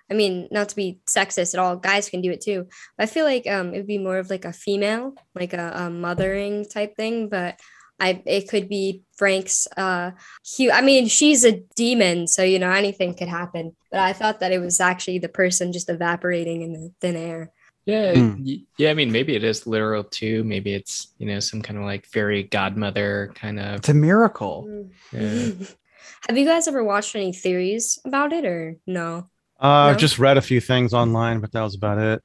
[0.09, 1.75] I mean, not to be sexist at all.
[1.75, 2.67] Guys can do it too.
[2.97, 5.71] But I feel like um, it would be more of like a female, like a,
[5.75, 7.29] a mothering type thing.
[7.29, 7.59] But
[7.99, 9.67] I, it could be Frank's.
[9.75, 10.11] Uh,
[10.57, 13.75] hu I mean, she's a demon, so you know anything could happen.
[13.91, 17.51] But I thought that it was actually the person just evaporating in the thin air.
[17.85, 18.91] Yeah, y- yeah.
[18.91, 20.43] I mean, maybe it is literal too.
[20.43, 23.77] Maybe it's you know some kind of like fairy godmother kind of.
[23.77, 24.87] It's a miracle.
[25.11, 25.49] Yeah.
[26.27, 29.29] Have you guys ever watched any theories about it or no?
[29.61, 29.99] Uh, I've No?
[29.99, 32.21] just read a few things online, but that was about it.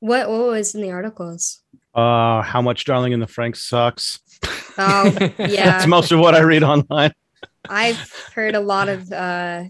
[0.00, 1.62] What what was in the articles?
[1.94, 4.18] Uh, how much Darling in the Franxx sucks.
[4.76, 7.12] Oh, That's most of what I read online.
[7.68, 9.64] I've heard a lot of uh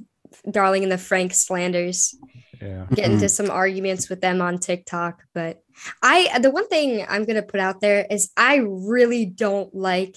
[0.51, 2.15] Darling and the Frank slanders.
[2.61, 2.87] Yeah.
[2.95, 5.61] Get into some arguments with them on TikTok, but
[6.03, 10.17] I the one thing I'm gonna put out there is I really don't like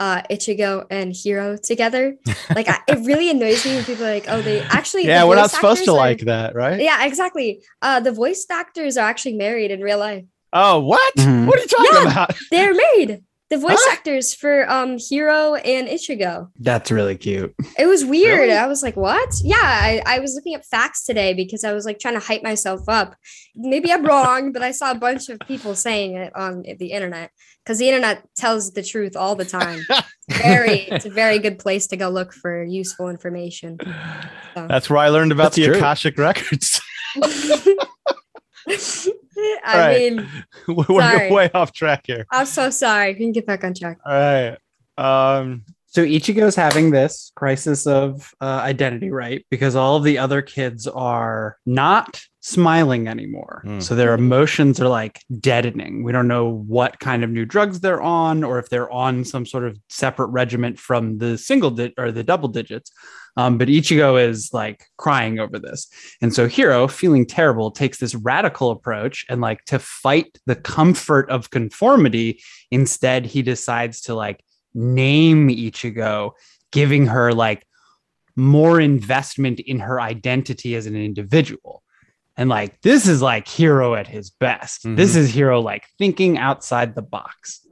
[0.00, 2.16] uh Ichigo and Hiro together.
[2.54, 5.26] Like I, it really annoys me when people are like, oh, they actually Yeah, the
[5.28, 6.80] we're not supposed to are- like that, right?
[6.80, 7.62] Yeah, exactly.
[7.82, 10.24] Uh the voice actors are actually married in real life.
[10.52, 11.14] Oh, what?
[11.16, 11.46] Mhm.
[11.46, 12.12] What are you talking Yeah.
[12.12, 12.36] about?
[12.50, 13.22] They're married.
[13.50, 13.92] The voice Huh?
[13.92, 16.48] actors for um Hiro and Ichigo.
[16.58, 17.54] That's really cute.
[17.78, 18.40] It was weird.
[18.40, 18.52] Really?
[18.52, 19.30] I was like, what?
[19.42, 22.42] Yeah, I, I was looking up facts today because I was like trying to hype
[22.42, 23.16] myself up.
[23.56, 27.30] Maybe I'm wrong, but I saw a bunch of people saying it on the internet
[27.64, 29.80] because the internet tells the truth all the time.
[30.30, 33.78] very, it's a very good place to go look for useful information.
[34.54, 34.66] So.
[34.68, 35.76] That's where I learned about That's the true.
[35.76, 36.80] Akashic records.
[39.64, 39.98] I Alright.
[40.14, 40.28] mean,
[40.88, 41.30] we're Sorry.
[41.30, 42.26] way off track here.
[42.30, 43.12] I'm so sorry.
[43.14, 43.98] We can get back on track.
[44.06, 44.58] All right.
[44.98, 49.46] Um, So Ichigo's having this crisis of uh, identity, right?
[49.50, 53.62] Because all of the other kids are not smiling anymore.
[53.64, 53.80] Hmm.
[53.80, 56.02] So their emotions are like deadening.
[56.04, 59.46] We don't know what kind of new drugs they're on or if they're on some
[59.46, 62.90] sort of separate regiment from the single di- or the double digits.
[63.38, 65.86] Um, but Ichigo is like crying over this.
[66.20, 71.30] And so Hiro, feeling terrible, takes this radical approach and like to fight the comfort
[71.30, 76.32] of conformity, instead he decides to like name Ichigo,
[76.72, 77.64] giving her like
[78.34, 81.84] more investment in her identity as an individual.
[82.36, 84.80] And like this is like Hiro at his best.
[84.82, 87.64] This is Hiro like thinking outside the box.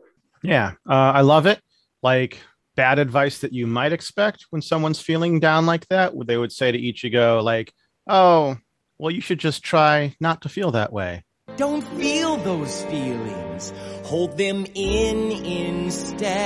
[0.45, 1.61] yeah, uh, I love it.
[2.05, 2.39] Like
[2.77, 6.13] bad advice that you might expect when someone's feeling down like that.
[6.27, 7.73] They would say to Ichigo, like,
[8.07, 8.57] "Oh,
[8.99, 11.25] well, you should just try not to feel that way."
[11.57, 13.73] Don't feel those feelings.
[14.05, 16.45] Hold them in instead.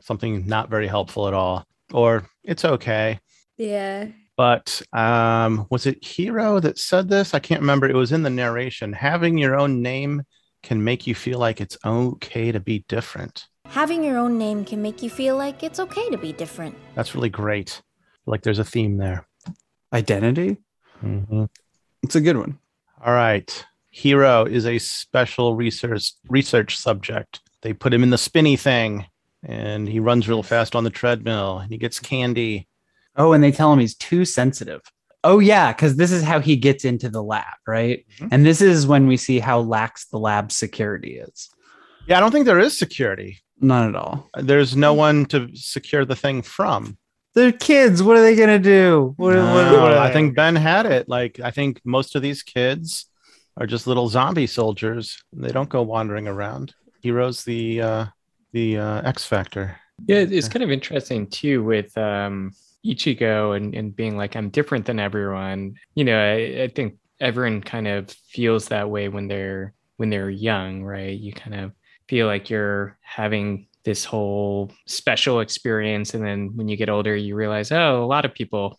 [0.00, 3.20] Something not very helpful at all, or it's okay.
[3.56, 4.08] Yeah.
[4.36, 7.34] But um, was it Hiro that said this?
[7.34, 7.88] I can't remember.
[7.88, 8.92] It was in the narration.
[8.92, 10.22] Having your own name
[10.64, 13.46] can make you feel like it's okay to be different.
[13.66, 16.76] Having your own name can make you feel like it's okay to be different.
[16.94, 17.82] That's really great.
[18.26, 19.26] Like there's a theme there.
[19.92, 20.58] Identity?
[21.02, 21.48] Mhm.
[22.02, 22.58] It's a good one.
[23.04, 23.66] All right.
[23.90, 27.40] Hiro is a special research research subject.
[27.62, 29.06] They put him in the spinny thing
[29.42, 32.68] and he runs real fast on the treadmill and he gets candy.
[33.16, 34.80] Oh, and they tell him he's too sensitive.
[35.22, 38.04] Oh, yeah, because this is how he gets into the lab, right?
[38.18, 38.28] Mhm.
[38.30, 41.48] And this is when we see how lax the lab security is.
[42.06, 43.38] Yeah, I don't think there is security.
[43.60, 44.28] None at all.
[44.36, 46.98] There's no one to secure the thing from.
[47.34, 48.02] They're kids.
[48.02, 49.14] What are they gonna do?
[49.16, 51.08] What, what- No, what are I think Ben had it.
[51.08, 53.06] Like I think most of these kids
[53.56, 55.22] are just little zombie soldiers.
[55.32, 56.74] They don't go wandering around.
[57.02, 58.06] Heroes the uh
[58.52, 59.76] the uh X Factor.
[60.06, 62.50] Yeah, it's kind of interesting too with um
[62.84, 65.74] Ichigo and, and being like, I'm different than everyone.
[65.94, 70.30] You know, I, I think everyone kind of feels that way when they're when they're
[70.30, 71.18] young, right?
[71.18, 71.72] You kind of
[72.08, 76.14] feel like you're having this whole special experience.
[76.14, 78.78] And then when you get older, you realize, oh, a lot of people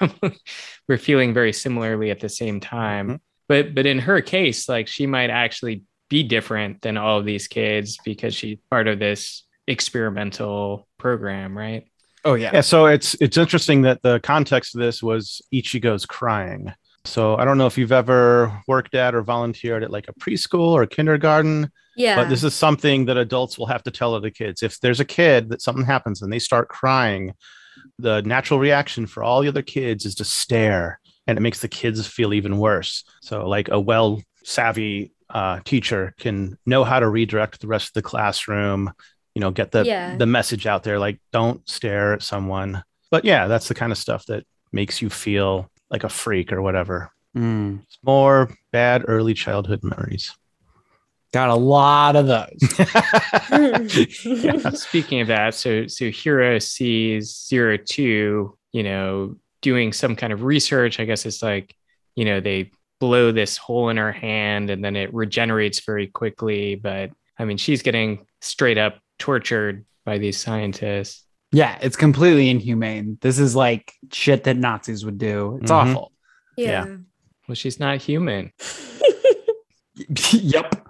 [0.88, 3.08] were feeling very similarly at the same time.
[3.08, 3.20] Mhm.
[3.48, 7.48] But but in her case, like she might actually be different than all of these
[7.48, 11.86] kids because she's part of this experimental program, right?
[12.24, 12.50] Oh yeah.
[12.52, 16.72] Yeah, so it's it's interesting that the context of this was Ichigo's crying.
[17.04, 20.72] So I don't know if you've ever worked at or volunteered at like a preschool
[20.72, 22.16] or kindergarten, Yeah.
[22.16, 24.62] but this is something that adults will have to tell other kids.
[24.62, 27.34] If there's a kid that something happens and they start crying,
[27.98, 31.68] the natural reaction for all the other kids is to stare, and it makes the
[31.68, 33.04] kids feel even worse.
[33.20, 37.92] So, like a well savvy uh, teacher can know how to redirect the rest of
[37.94, 38.92] the classroom.
[39.34, 40.16] You know, get the Yeah.
[40.16, 42.82] the message out there, like don't stare at someone.
[43.10, 46.60] But yeah, that's the kind of stuff that makes you feel like a freak or
[46.62, 47.10] whatever.
[47.36, 47.82] Mm.
[47.84, 50.32] It's more bad early childhood memories.
[51.32, 52.58] Got a lot of those.
[54.80, 60.42] Speaking of that, so so Hiro sees zero two, you know, doing some kind of
[60.42, 61.00] research.
[61.00, 61.74] I guess it's like,
[62.14, 66.74] you know, they blow this hole in her hand and then it regenerates very quickly.
[66.76, 71.24] But I mean, she's getting straight up tortured by these scientists.
[71.52, 73.18] yeah, it's completely inhumane.
[73.20, 75.58] This is like shit that Nazis would do.
[75.62, 75.74] It's Mhm.
[75.74, 76.12] awful.
[76.56, 76.86] yeah.
[77.46, 78.52] Well, she's not human.
[80.32, 80.87] yep.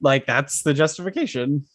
[0.00, 1.66] Like that's the justification.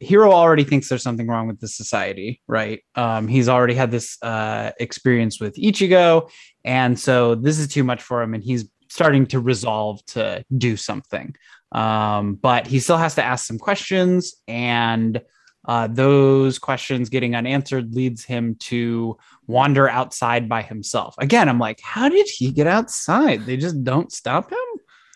[0.00, 2.82] Hiro already thinks there's something wrong with the society, right?
[2.94, 6.30] Um, he's already had this uh, experience with Ichigo,
[6.64, 10.76] and so this is too much for him, and he's starting to resolve to do
[10.76, 11.34] something.
[11.72, 15.20] Um, but he still has to ask some questions, and
[15.66, 21.14] uh, those questions getting unanswered leads him to wander outside by himself.
[21.18, 23.46] Again, I'm like, how did he get outside?
[23.46, 24.58] They just don't stop him.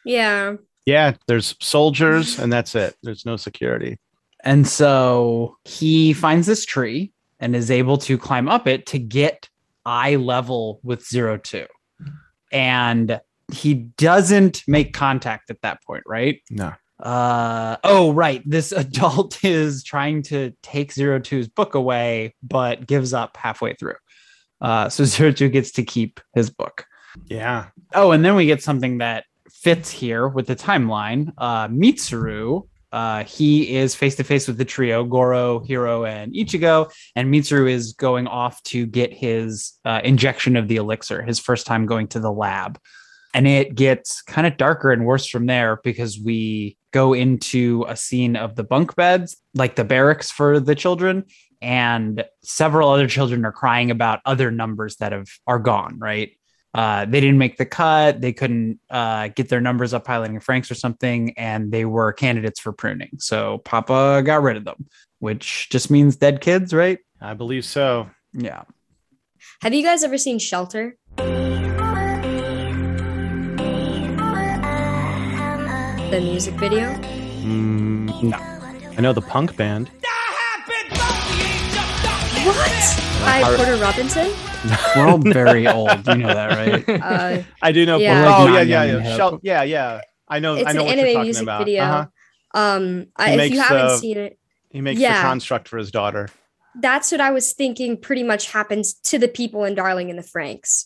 [0.05, 0.55] Yeah.
[0.89, 2.97] Yeah, there's soldiers, and that's it.
[3.03, 3.99] There's no security.
[4.43, 9.51] And so he finds this tree and is able to climb up it to get
[9.85, 11.67] eye level with zero two.
[12.53, 13.21] And
[13.53, 16.41] he doesn't make contact at that point, right?
[16.49, 16.73] No.
[16.99, 18.43] Uh oh, right.
[18.47, 23.97] This adult is trying to take zero two's book away, but gives up halfway through.
[24.63, 26.87] Uh, so zero two gets to keep his book.
[27.27, 27.67] Yeah.
[27.93, 29.25] Oh, and then we get something that
[29.63, 31.33] fits here with the timeline.
[31.37, 36.91] Uh, Mitsuru, uh, he is face to face with the trio Goro, Hiro, and Ichigo,
[37.17, 41.67] and Mitsuru is going off to get his uh, injection of the elixir, his first
[41.67, 42.79] time going to the lab.
[43.35, 47.95] And it gets kind of darker and worse from there because we go into a
[47.95, 51.25] scene of the bunk beds, like the barracks for the children,
[51.61, 56.38] and several other children are crying about other numbers that have are gone, right?
[56.75, 58.21] Uh, they didn't make the cut.
[58.21, 62.61] They couldn't uh, get their numbers up piloting Franxx or something, and they were candidates
[62.61, 63.11] for pruning.
[63.19, 64.87] So Papa got rid of them,
[65.19, 66.99] which just means dead kids, right?
[67.21, 68.11] I believe so.
[68.33, 68.63] Yeah.
[69.63, 70.97] Have you guys ever seen Shelter?
[76.11, 76.93] The music video?
[77.43, 78.37] Mm, no.
[78.97, 79.91] I know the punk band.
[82.45, 83.03] What?
[83.21, 84.33] By Porter Robinson?
[84.97, 86.07] We're all very old.
[86.09, 87.03] You know that, right?
[87.03, 87.99] Uh, I do know.
[87.99, 88.35] Yeah.
[88.39, 89.01] Oh Like yeah, yeah, yeah.
[89.01, 89.17] hip.
[89.17, 90.01] Shel- yeah, yeah.
[90.29, 90.55] I know.
[90.57, 91.59] it's I know an what you're anime music about.
[91.65, 91.83] video.
[91.85, 92.07] Uh-huh.
[92.55, 94.39] Um, I, if makes, you haven't uh, seen it,
[94.71, 95.23] He makes Yeah.
[95.23, 96.29] the construct for his daughter.
[96.81, 100.23] that's what I was thinking pretty much happens to the people in Darling in the
[100.23, 100.85] Franxx.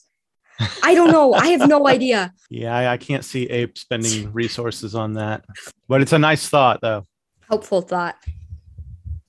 [0.82, 1.32] I don't know.
[1.34, 2.32] I have no idea.
[2.50, 5.44] Yeah, I, I can't see Ape spending resources on that,
[5.88, 7.04] but it's a nice thought though.
[7.48, 8.16] Hopeful thought.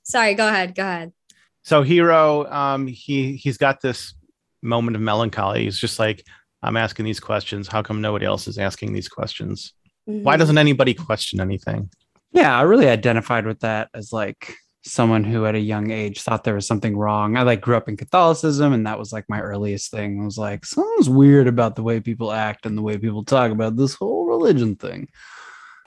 [0.03, 0.75] Sorry, go ahead.
[0.75, 1.13] Go ahead.
[1.63, 4.13] So Hiro, um, he he's got this
[4.63, 5.63] moment of melancholy.
[5.63, 6.23] He's just like,
[6.61, 7.67] I'm asking these questions.
[7.67, 9.73] How come nobody else is asking these questions?
[10.05, 10.39] Why Mhm.
[10.39, 11.89] doesn't anybody question anything?
[12.31, 16.43] Yeah, I really identified with that as like someone who at a young age thought
[16.43, 17.37] there was something wrong.
[17.37, 20.19] I like grew up in Catholicism and that was like my earliest thing.
[20.21, 23.51] I was like, something's weird about the way people act and the way people talk
[23.51, 25.07] about this whole religion thing.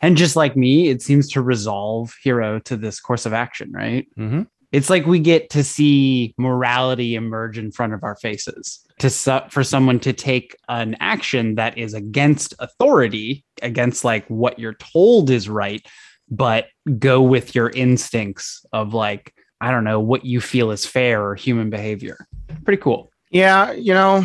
[0.02, 4.06] And just like me, it seems to resolve Hiro to this course of action, right?
[4.18, 4.42] Mm-hmm.
[4.72, 8.80] It's like we get to see morality emerge in front of our faces.
[9.00, 14.58] To su- for someone to take an action that is against authority, against like what
[14.58, 15.86] you're told is right,
[16.28, 16.66] but
[16.98, 21.34] go with your instincts of like I don't know what you feel is fair or
[21.34, 22.26] human behavior.
[22.64, 23.10] Pretty cool.
[23.30, 24.24] Yeah, you know,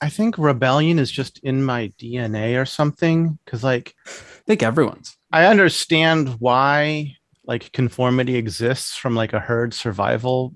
[0.00, 3.38] I think rebellion is just in my DNA or something.
[3.46, 5.16] Cause like I think everyone's.
[5.32, 10.54] I understand why like conformity exists from like a herd survival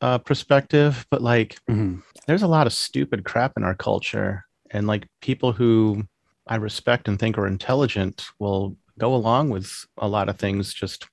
[0.00, 2.02] uh, perspective, but like Mhm.
[2.26, 6.04] there's a lot of stupid crap in our culture, and like people who
[6.46, 11.08] I respect and think are intelligent will go along with a lot of things just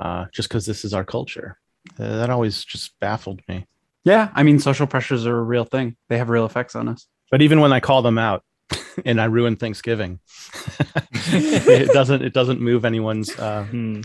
[0.00, 1.58] uh, just because this is our culture.
[1.98, 3.66] Uh, that always just baffled me.
[4.04, 5.96] Yeah, I mean social pressures are a real thing.
[6.08, 7.06] They have real effects on us.
[7.30, 8.42] But even when I call them out
[9.04, 10.20] and I ruin Thanksgiving,
[11.12, 14.00] it doesn't it doesn't move anyone's uh, Hmm.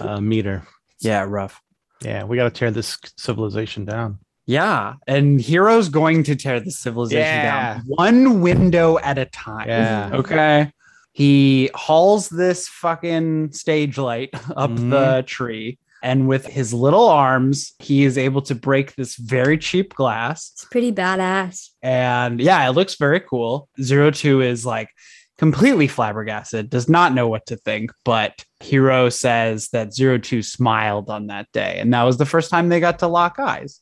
[0.00, 0.62] uh, meter.
[1.00, 1.60] Yeah, rough.
[2.02, 4.18] Yeah, we got to tear this civilization down.
[4.46, 7.74] Yeah, and Hiro's going to tear the civilization Yeah.
[7.74, 9.68] down one window at a time.
[9.68, 10.10] Yeah.
[10.14, 10.72] Okay.
[11.12, 14.90] He hauls this fucking stage light up Mhm.
[14.90, 19.94] the tree, and with his little arms, he is able to break this very cheap
[19.94, 20.52] glass.
[20.54, 21.70] It's pretty badass.
[21.82, 23.68] And yeah, it looks very cool.
[23.80, 24.90] Zero Two is like
[25.38, 27.90] completely flabbergasted, does not know what to think.
[28.04, 32.50] But Hiro says that Zero Two smiled on that day, and that was the first
[32.50, 33.80] time they got to lock eyes.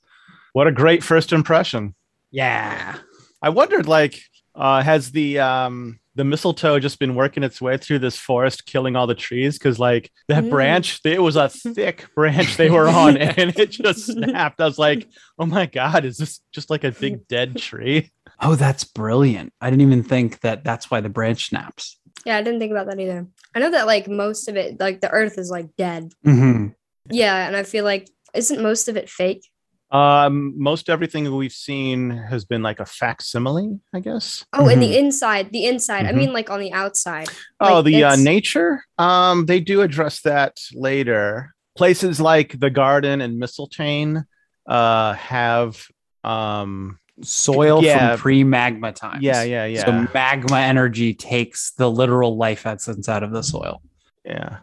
[0.53, 1.95] What a great first impression.
[2.31, 2.97] Yeah.
[3.43, 4.19] I wondered, like,
[4.55, 8.97] uh, has the um, the mistletoe just been working its way through this forest, killing
[8.97, 9.59] all the trees?
[9.59, 10.51] Because like that Mm.
[10.51, 14.61] branch, it was a thick branch they were on, and it just snapped.
[14.61, 15.09] I was like,
[15.39, 18.11] oh my god, is this just like a big dead tree?
[18.39, 19.55] Oh, that's brilliant.
[19.63, 21.99] I didn't even think that that's why the branch snaps.
[22.27, 23.27] Yeah, I didn't think about that either.
[23.55, 26.13] I know that like most of it, like the earth is like dead.
[26.27, 26.67] Mm-hmm.
[27.09, 29.49] Yeah, and I feel like isn't most of it fake?
[29.91, 34.45] Um, most everything we've seen has been like a facsimile, I guess.
[34.53, 36.07] Oh, and the inside, the inside.
[36.07, 36.17] I Mhm.
[36.17, 37.29] mean, like on the outside.
[37.61, 38.83] Oh, Like, the uh, nature.
[38.99, 41.53] Um, they do address that later.
[41.77, 44.25] places like the garden and Mistilteinn
[44.67, 45.87] uh have
[46.25, 48.13] um Soil Yeah.
[48.17, 49.23] from pre-magma times.
[49.23, 53.83] yeah yeah yeah So magma energy takes the literal life essence out of the soil.
[54.25, 54.61] yeah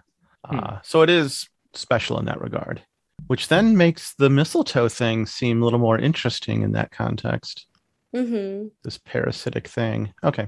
[0.48, 0.58] Hmm.
[0.60, 2.82] uh, so it is special in that regard
[3.28, 7.68] which then makes the mistletoe thing seem a little more interesting in that context
[8.16, 8.68] Mm-hmm.
[8.84, 10.48] this parasitic thing okay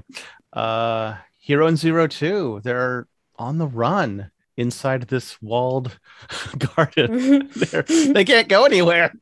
[0.52, 3.08] uh Hiro and zero two they're
[3.40, 5.98] on the run inside this walled
[6.76, 7.82] garden They're,
[8.24, 9.12] can't go anywhere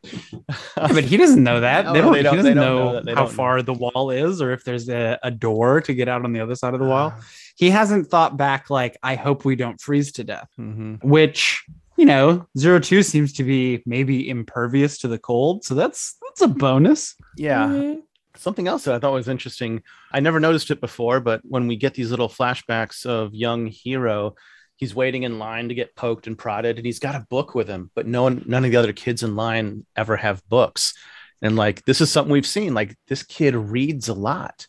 [0.76, 1.86] Yeah, but he doesn't know that.
[1.86, 3.08] No, they don't, they don't- he doesn't know know, that.
[3.08, 3.34] How don't know.
[3.34, 6.40] far the wall is or if there's a, a door to get out on the
[6.40, 7.14] other side of the wall.
[7.16, 7.20] Ah.
[7.56, 11.02] He hasn't thought back like, I hope we don't freeze to death, Mhm.
[11.04, 11.64] which,
[11.96, 15.64] you know, zero two seems to be maybe impervious to the cold.
[15.64, 17.14] So that's that's a bonus.
[17.36, 18.00] yeah Mhm.
[18.36, 19.82] something else that I thought was interesting.
[20.12, 24.34] I never noticed it before, but when we get these little flashbacks of young Hiro,
[24.76, 27.68] he's waiting in line to get poked and prodded, and he's got a book with
[27.68, 30.94] him, but no one, none of the other kids in line ever have books.
[31.42, 32.74] And like this is something we've seen.
[32.74, 34.66] Like this kid reads a lot,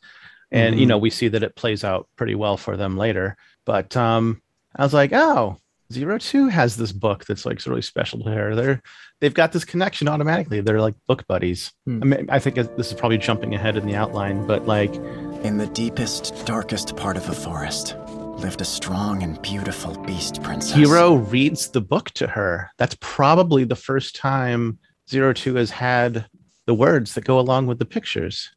[0.51, 0.89] and you Mhm.
[0.89, 3.35] know we see that it plays out pretty well for them later.
[3.65, 4.41] But um,
[4.75, 5.57] I was like, oh,
[5.95, 8.53] Zero Two has this book that's like really special to her.
[8.53, 8.81] They're
[9.21, 10.59] they've got this connection automatically.
[10.59, 11.71] They're like book buddies.
[11.85, 12.03] Hmm.
[12.03, 14.93] I mean, I think this is probably jumping ahead in the outline, but like,
[15.45, 17.95] In the deepest, darkest part of the forest
[18.43, 20.75] lived a strong and beautiful beast princess.
[20.75, 22.69] Hiro reads the book to her.
[22.77, 24.77] That's probably the first time
[25.09, 26.25] Zero Two has had
[26.65, 28.49] the words that go along with the pictures.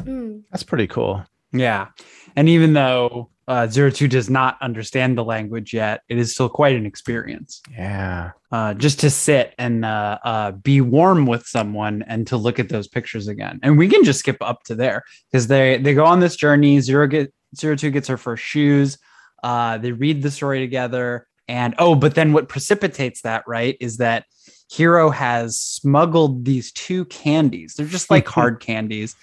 [0.00, 0.42] Mm.
[0.50, 1.24] That's pretty cool.
[1.52, 1.88] Yeah.
[2.34, 6.48] And even though uh, Zero Two does not understand the language yet, it is still
[6.48, 7.60] quite an experience.
[7.70, 8.32] Yeah.
[8.50, 12.68] Uh, just to sit and uh, uh, be warm with someone and to look at
[12.68, 13.58] those pictures again.
[13.62, 16.80] And we can just skip up to there because they they go on this journey.
[16.80, 18.98] Zero get Zero Two gets her first shoes.
[19.42, 21.26] Uh, they read the story together.
[21.48, 24.24] And oh, but then what precipitates that, right, is that
[24.70, 27.74] Hiro has smuggled these two candies.
[27.74, 29.16] They're just like hard candies.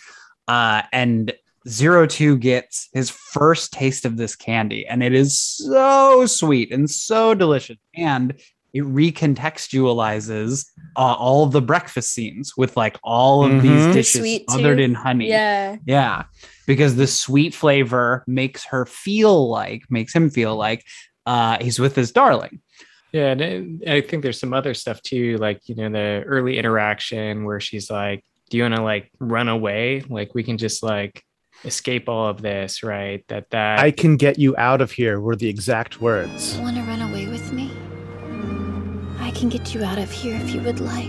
[0.48, 1.34] Uh, and
[1.68, 6.90] Zero Two gets his first taste of this candy, and it is so sweet and
[6.90, 7.78] so delicious.
[7.96, 8.34] And
[8.74, 13.62] it recontextualizes uh, all of the breakfast scenes with like all of Mhm.
[13.62, 14.86] these The dishes sweet smothered tooth.
[14.86, 15.30] in honey.
[15.30, 15.78] Yeah.
[15.86, 16.24] Yeah.
[16.68, 20.86] Because the sweet flavor makes her feel like, makes him feel like
[21.26, 22.62] uh, he's with his darling.
[23.12, 27.44] Yeah, and I think there's some other stuff too, like you know the early interaction
[27.44, 30.04] where she's like, "Do you want to like run away?
[30.08, 31.24] Like we can just like
[31.66, 35.36] escape all of this, right?" That that I can get you out of here were
[35.36, 36.58] the exact words.
[36.60, 37.72] Want to run away with me?
[39.20, 41.08] I can get you out of here if you would like.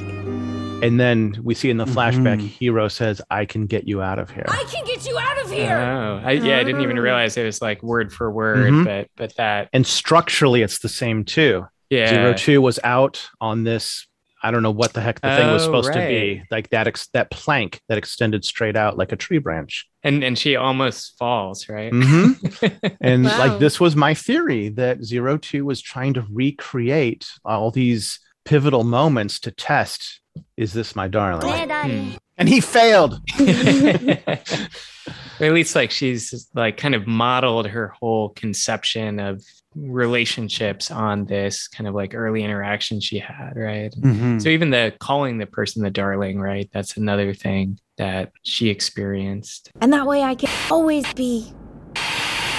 [0.83, 2.49] And then we see in the flashback, Mhm.
[2.49, 4.47] Hiro says, I can get you out of here.
[4.49, 5.77] I can get you out of Oh, here.
[6.25, 7.03] I, yeah, I didn't even Oh.
[7.03, 8.85] realize it was like word for word, Mhm.
[8.85, 11.67] but but that And structurally, it's the same too.
[11.91, 14.07] yeah, Zero Two was out on this.
[14.43, 16.43] I don't know what the heck the thing was Oh, supposed to be.
[16.51, 19.87] Like that, ex- that plank that extended straight out like a tree branch.
[20.03, 21.93] and and she almost falls, right?
[21.93, 22.97] Mhm.
[23.01, 23.39] And Wow.
[23.39, 28.85] like this was my theory that Zero Two was trying to recreate all these pivotal
[28.85, 30.21] moments to test
[30.57, 31.69] is this my darling?
[31.69, 32.13] Hmm.
[32.39, 33.21] And he failed.
[33.41, 39.43] or at least like she's like kind of modeled her whole conception of
[39.77, 43.93] relationships on this kind of like early interaction she had, right?
[44.01, 44.43] Mhm.
[44.43, 46.69] So even the calling the person the darling, right?
[46.73, 49.71] That's another thing that she experienced.
[49.81, 51.53] And that way I can always be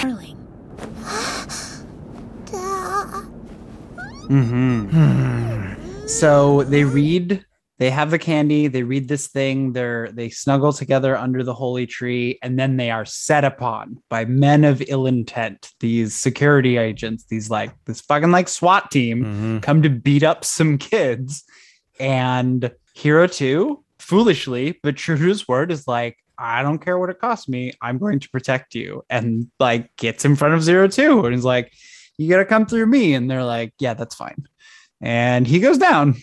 [0.02, 0.38] darling.
[4.30, 5.78] Mhm.
[6.08, 7.46] So they read,
[7.82, 11.88] they have the candy, they read this thing, they're they snuggle together under the holy
[11.88, 17.24] tree, and then they are set upon by men of ill intent, these security agents,
[17.26, 19.62] these like this fucking like SWAT team Mhm.
[19.64, 21.44] come to beat up some kids.
[22.00, 27.10] And Hiro 2, foolishly, but true to his word, is like, I don't care what
[27.10, 29.04] it costs me, I'm going to protect you.
[29.10, 31.74] And like gets in front of Zero 2 and he's like,
[32.20, 33.16] You gotta come through me.
[33.16, 34.46] And they're like, Yeah, that's fine.
[35.02, 36.16] And he goes down.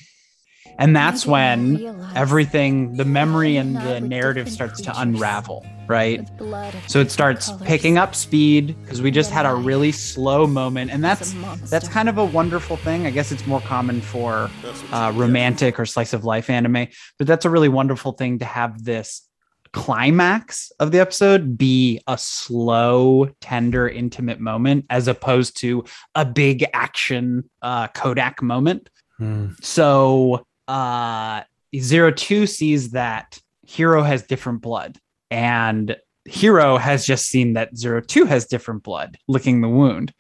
[0.79, 6.21] And that's when everything, the memory and the narrative starts to unravel, right?
[6.21, 9.91] with blood of So it starts picking up speed because we just had a really
[9.91, 11.35] slow moment, and that's
[11.69, 13.07] that's kind of a wonderful thing.
[13.07, 14.49] I guess it's more common for
[14.93, 16.87] uh, romantic or slice of life anime,
[17.19, 19.29] but that's a really wonderful thing to have this
[19.73, 26.65] climax of the episode be a slow, tender, intimate moment as opposed to a big
[26.73, 28.89] action uh, Kodak moment.
[29.19, 29.49] Hmm.
[29.61, 31.43] So uh
[31.77, 34.99] Zero Two sees that Hiro has different blood,
[35.31, 40.13] and Hiro has just seen that Zero Two has different blood, licking the wound.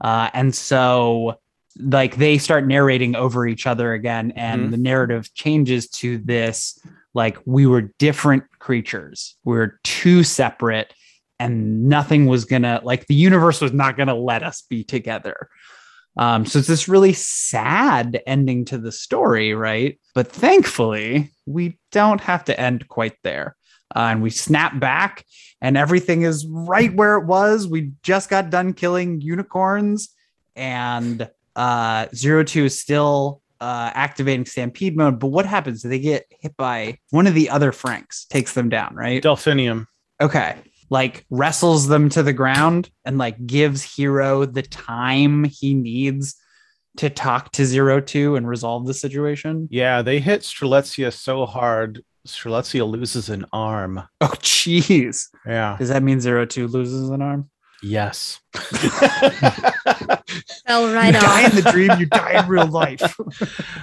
[0.00, 1.38] Uh, and so
[1.78, 4.70] like they start narrating over each other again and Mhm.
[4.70, 6.78] the narrative changes to this
[7.14, 10.94] like we were different creatures we were two separate
[11.40, 15.48] and nothing was gonna like the universe was not gonna let us be together
[16.16, 19.98] um so it's this really sad ending to the story right?
[20.14, 23.56] But thankfully we don't have to end quite there.
[23.94, 25.24] Uh, and we snap back
[25.60, 27.68] and everything is right where it was.
[27.68, 30.08] We just got done killing unicorns
[30.56, 35.18] and uh zero two is still uh activating stampede mode.
[35.18, 35.82] But what happens?
[35.82, 39.22] They get hit by one of the other Franxx takes them down right?
[39.22, 39.86] Delphinium.
[40.20, 40.56] okay
[40.98, 46.36] like wrestles them to the ground and like gives Hiro the time he needs
[46.98, 52.02] to talk to zero two and resolve the situation Yeah, they hit Strelitzia so hard,
[52.26, 54.02] Strelitzia loses an arm.
[54.20, 55.76] oh jeez Yeah.
[55.78, 57.50] does that mean zero two loses an arm
[57.82, 58.40] Yes.
[60.66, 63.02] Fell right you die in the dream you die in real life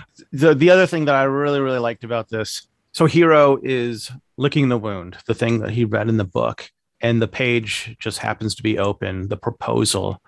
[0.32, 4.70] the the other thing that I really really liked about this, so Hiro is licking
[4.70, 6.70] the wound, the thing that he read in the book,
[7.02, 9.28] and the page just happens to be open.
[9.28, 10.22] The proposal,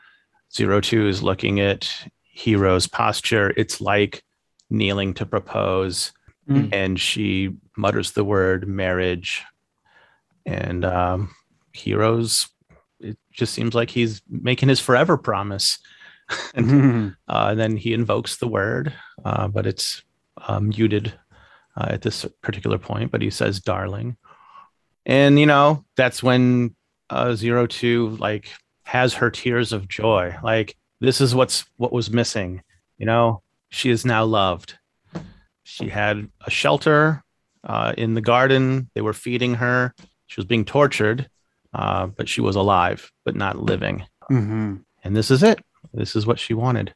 [0.54, 1.90] Zero Two is looking at
[2.36, 3.54] Hiro's posture.
[3.58, 4.24] It's like
[4.70, 6.12] kneeling to propose,
[6.50, 6.74] Mm.
[6.74, 9.44] and she mutters the word marriage,
[10.46, 11.34] and um,
[11.76, 12.50] Hiro's.
[13.00, 15.78] It just seems like he's making his forever promise.
[16.56, 17.16] and Mhm.
[17.28, 18.94] uh, and then he invokes the word,
[19.26, 20.04] uh, but it's
[20.48, 21.14] uh, muted
[21.78, 23.12] uh, at this particular point.
[23.12, 24.18] But he says "darling,"
[25.06, 26.76] and you know that's when
[27.10, 28.50] uh, Zero Two like
[28.84, 30.36] has her tears of joy.
[30.44, 32.62] Like this is what's what was missing.
[32.98, 34.78] You know, she is now loved.
[35.64, 37.24] She had a shelter
[37.64, 38.90] uh, in the garden.
[38.94, 39.94] They were feeding her.
[40.28, 41.30] She was being tortured,
[41.74, 44.06] uh, but she was alive, but not living.
[44.30, 44.84] Mhm.
[45.04, 45.60] And this is it.
[45.94, 46.94] This is what she wanted.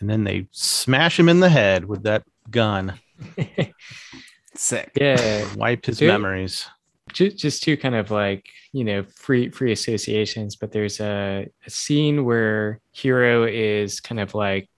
[0.00, 2.98] And then they smash him in the head with that gun,
[4.54, 5.46] sick Yeah.
[5.54, 6.08] wipe his Dude.
[6.08, 6.66] memories.
[7.12, 11.70] Just, just two kind of like you know free free associations but there's a, a
[11.70, 14.68] scene where Hiro is kind of like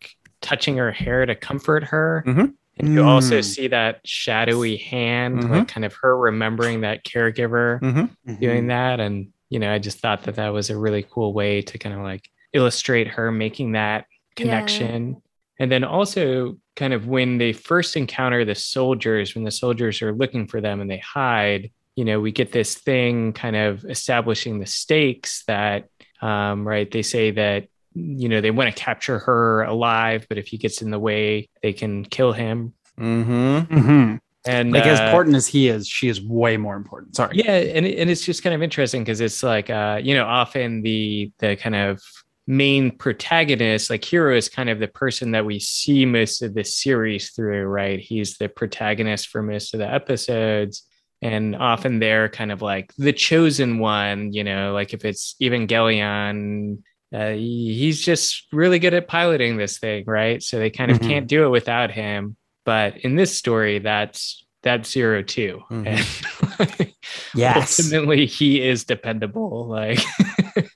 [0.41, 2.55] touching her hair to comfort her Mhm.
[2.78, 3.45] and you also Mm.
[3.45, 5.51] see that shadowy hand Mhm.
[5.51, 8.41] like kind of her remembering that caregiver Mhm.
[8.41, 11.62] doing that and you know i just thought that that was a really cool way
[11.62, 14.07] to kind of like illustrate her making that
[14.37, 14.43] Yeah.
[14.43, 15.22] connection
[15.61, 20.12] and then also kind of when they first encounter the soldiers when the soldiers are
[20.12, 24.59] looking for them and they hide you know we get this thing kind of establishing
[24.59, 25.89] the stakes that
[26.21, 30.49] um, right they say that you know they want to capture her alive but if
[30.49, 32.75] he gets in the way they can kill him.
[32.99, 33.77] Mm-hmm.
[33.77, 34.21] Mhm.
[34.47, 37.17] and like as uh, important as he is she is way more important.
[37.17, 37.37] Sorry.
[37.37, 40.83] Yeah and, and it's just kind of interesting because it's like uh you know often
[40.83, 42.01] the the kind of
[42.47, 46.65] main protagonist like Hiro is kind of the person that we see most of the
[46.65, 47.99] series through right?
[47.99, 50.85] He's the protagonist for most of the episodes
[51.25, 56.79] and often they're kind of like the chosen one you know like if it's evangelion
[57.14, 61.09] uh, he's just really good at piloting this thing right so they kind of Mhm.
[61.09, 65.87] can't do it without him but in this story that's that's zero 2 Mhm.
[66.81, 66.93] and
[67.35, 67.81] Yes.
[67.81, 70.01] ultimately he is dependable like
[70.57, 70.66] at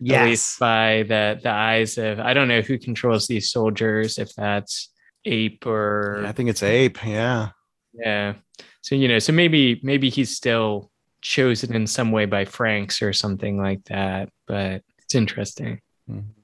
[0.00, 0.24] Yes.
[0.26, 4.90] least by the the eyes of i don't know who controls these soldiers if that's
[5.24, 7.04] ape or I think it's ape.
[7.04, 7.48] Yeah.
[7.94, 8.34] yeah.
[8.86, 13.12] So you know, so maybe maybe he's still chosen in some way by Franxx or
[13.12, 14.28] something like that.
[14.46, 15.80] But it's interesting.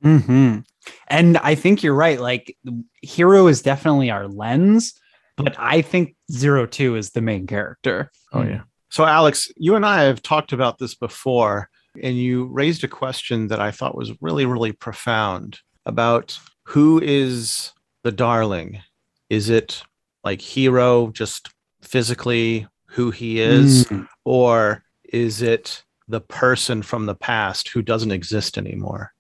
[0.02, 0.58] hmm
[1.06, 2.20] And I think you're right.
[2.20, 2.56] Like
[3.00, 4.92] Hiro is definitely our lens,
[5.36, 8.10] but I think Zero Two is the main character.
[8.32, 8.62] Oh yeah.
[8.90, 11.70] So Alex, you and I have talked about this before,
[12.02, 17.70] and you raised a question that I thought was really, really profound about who is
[18.02, 18.82] the darling.
[19.30, 19.84] Is it
[20.24, 21.48] like Hiro just
[21.82, 24.06] physically who he is, Mm.
[24.24, 29.12] or is it the person from the past who doesn't exist anymore?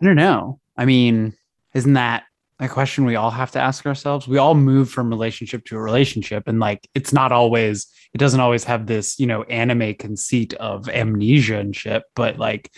[0.00, 0.60] I don't know.
[0.76, 1.34] I mean,
[1.74, 2.24] isn't that
[2.58, 4.26] a question we all have to ask ourselves?
[4.28, 8.40] We all move from relationship to a relationship, and like it's not always, it doesn't
[8.40, 12.70] always have this, you know, anime conceit of amnesia and shit, but like,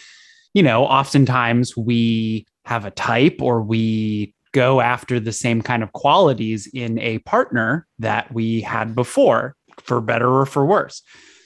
[0.52, 5.92] you know, oftentimes we have a type or we go after the same kind of
[5.92, 11.02] qualities in a partner that we had before, for better or for worse.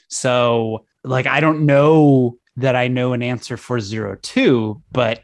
[0.08, 5.22] So, like, I don't know that I know an answer for zero two, but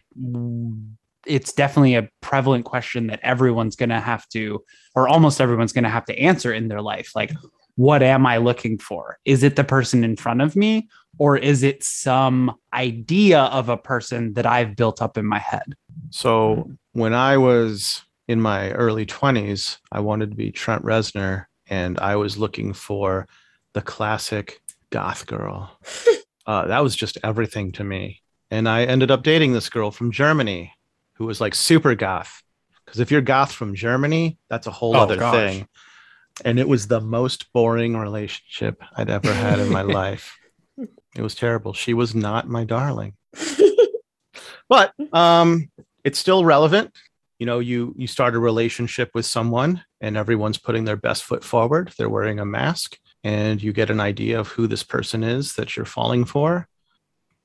[1.27, 4.65] it's definitely a prevalent question that everyone's going to have to,
[4.95, 7.13] or almost everyone's going to have to answer in their life.
[7.15, 7.33] Like,
[7.77, 9.19] what am I looking for?
[9.25, 10.89] Is it the person in front of me,
[11.19, 15.75] or is it some idea of a person that I've built up in my head?
[16.11, 21.99] So when I was in my early 20s, I wanted to be Trent Reznor and
[21.99, 23.27] I was looking for
[23.75, 24.61] the classic
[24.91, 25.79] goth girl.
[26.47, 28.23] uh, that was just everything to me.
[28.51, 30.73] And I ended up dating this girl from Germany
[31.15, 32.43] who was like super goth.
[32.85, 35.33] Because if you're goth from Germany, that's a whole Oh, other gosh.
[35.35, 35.69] thing.
[36.45, 40.37] And it was the most boring relationship I'd ever had in my life.
[41.17, 41.73] It was terrible.
[41.73, 43.15] She was not my darling.
[44.69, 45.71] but um,
[46.03, 46.97] it's still relevant.
[47.39, 51.45] You know, you you start a relationship with someone and everyone's putting their best foot
[51.45, 51.93] forward.
[51.97, 55.77] They're wearing a mask and you get an idea of who this person is that
[55.77, 56.69] you're falling for.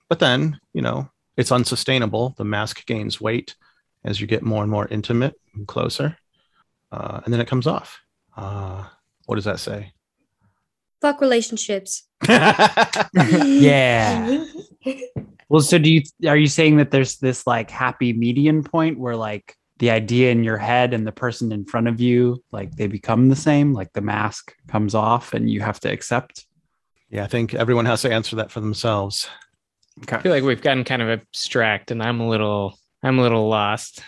[0.09, 2.35] But then, you know, it's unsustainable.
[2.37, 3.55] The mask gains weight
[4.03, 6.17] as you get more and more intimate and closer.
[6.91, 8.01] Uh, and then it comes off.
[8.35, 8.85] Uh,
[9.25, 9.93] what does that say?
[11.01, 12.03] Fuck relationships.
[12.27, 14.45] yeah.
[15.49, 19.15] Well, so do you are you saying that there's this like happy median point where
[19.15, 22.85] like the idea in your head and the person in front of you like they
[22.85, 26.45] become the same, like the mask comes off and you have to accept?
[27.09, 29.27] Yeah, I think everyone has to answer that for themselves.
[30.07, 33.49] I feel like we've gotten kind of abstract, and I'm a little, I'm a little
[33.49, 34.01] lost.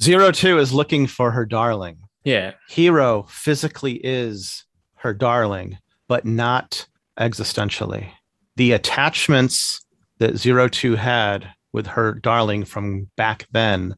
[0.00, 1.98] Zero two is looking for her darling.
[2.24, 2.52] Yeah.
[2.68, 4.64] Hiro physically is
[4.96, 5.78] her darling,
[6.12, 6.86] but not
[7.18, 8.10] existentially.
[8.56, 9.82] The attachments
[10.18, 13.94] that Zero Two had with her darling from back then,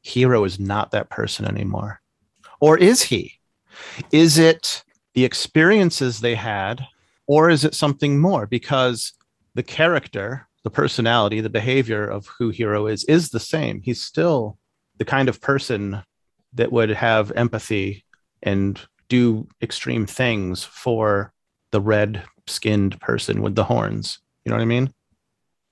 [0.00, 2.00] Hiro is not that person anymore.
[2.58, 3.34] Or is he?
[4.12, 6.86] Is it the experiences they had,
[7.26, 8.46] or is it something more?
[8.46, 9.12] Because
[9.54, 13.82] the character, the personality, the behavior of who Hiro is, is the same.
[13.82, 14.56] He's still
[14.96, 16.02] the kind of person
[16.54, 18.06] that would have empathy
[18.42, 21.34] and do extreme things for
[21.70, 24.20] the red skinned person with the horns.
[24.44, 24.92] You know what I mean?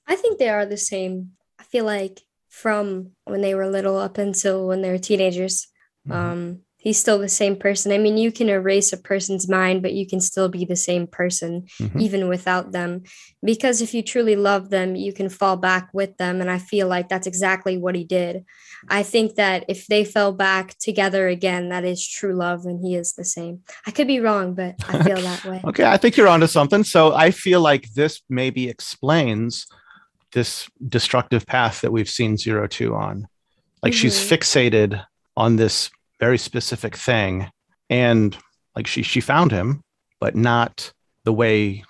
[0.06, 1.32] I think they are the same.
[1.58, 5.68] I feel like from when they were little up until when they were teenagers,
[6.10, 7.90] um, he's still the same person.
[7.90, 11.08] I mean, you can erase a person's mind, but you can still be the same
[11.08, 12.00] person Mhm.
[12.00, 13.02] even without them.
[13.42, 16.40] Because if you truly love them, you can fall back with them.
[16.40, 18.44] And I feel like that's exactly what he did.
[18.88, 22.94] I think that if they fell back together again, that is true love and he
[22.94, 23.62] is the same.
[23.84, 25.60] I could be wrong, but I feel that way.
[25.66, 26.84] Okay, I think you're onto something.
[26.84, 29.66] So I feel like this maybe explains
[30.34, 33.26] this destructive path that we've seen Zero Two on.
[33.82, 34.28] Like she's Mhm.
[34.38, 35.04] fixated
[35.36, 37.50] on this very specific thing,
[37.90, 38.36] and
[38.74, 39.82] like she she found him,
[40.20, 40.92] but not
[41.24, 41.84] the way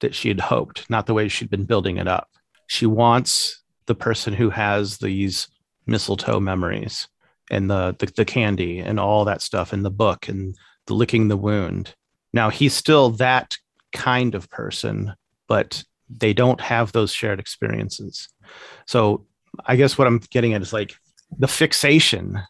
[0.00, 2.28] that she had hoped, not the way she'd been building it up.
[2.66, 5.48] She wants the person who has these
[5.86, 7.08] mistletoe memories
[7.50, 10.54] and the, the the candy and all that stuff in the book and
[10.86, 11.94] the licking the wound.
[12.32, 13.56] Now he's still that
[13.92, 15.14] kind of person,
[15.46, 18.28] but they don't have those shared experiences.
[18.86, 19.26] So
[19.66, 20.94] I guess what I'm getting at is like
[21.36, 22.40] the fixation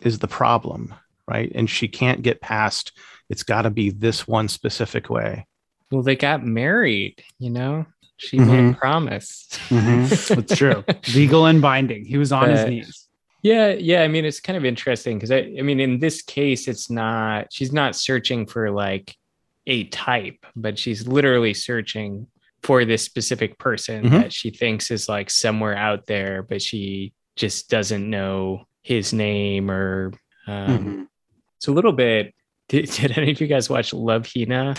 [0.00, 0.94] is the problem,
[1.26, 1.50] right?
[1.54, 2.92] And she can't get past
[3.30, 5.46] it's got to be this one specific way.
[5.92, 7.84] Well, they got married, you know?
[8.16, 8.68] She Mhm.
[8.68, 9.46] made promise.
[9.68, 10.38] Mhm.
[10.38, 10.82] It's true.
[11.14, 12.06] Legal and binding.
[12.06, 13.06] He was on his knees.
[13.42, 14.02] Yeah, yeah.
[14.02, 17.52] I mean, it's kind of interesting because I, I mean, in this case, it's not,
[17.52, 19.14] she's not searching for like
[19.66, 22.26] a type, but she's literally searching
[22.62, 24.10] for this specific person Mhm.
[24.22, 29.70] that she thinks is like somewhere out there, but she just doesn't know his name
[29.70, 30.12] or,
[30.46, 31.06] um, Mhm.
[31.58, 32.34] it's a little bit.
[32.70, 34.74] Did, did any of you guys watch Love Hina?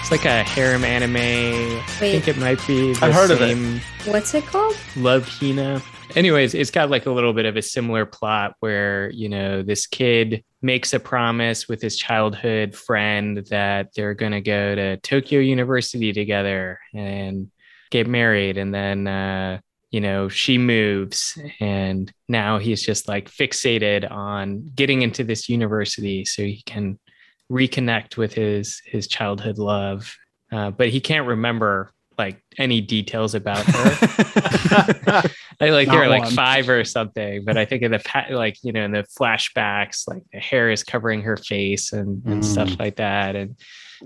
[0.00, 1.16] It's like a harem anime.
[1.16, 3.56] I think it might be the I've heard of it.
[4.06, 4.76] What's it called?
[4.96, 5.82] Love Hina.
[6.14, 9.86] Anyways, it's got like a little bit of a similar plot where, you know, this
[9.86, 15.40] kid makes a promise with his childhood friend that they're going to go to Tokyo
[15.40, 17.50] University together and
[17.94, 18.58] get married.
[18.58, 19.60] And then, uh,
[19.92, 26.24] you know, she moves and now he's just like fixated on getting into this university
[26.24, 26.98] so he can
[27.52, 30.12] reconnect with his his childhood love.
[30.50, 35.30] Uh, but he can't remember like any details about her.
[35.60, 36.32] I like Not they're like one.
[36.32, 40.08] five or something, but I think in the pa- like you know in the flashbacks,
[40.08, 42.78] like the hair is covering her face and, and stuff Mm.
[42.80, 43.36] like that.
[43.36, 43.56] And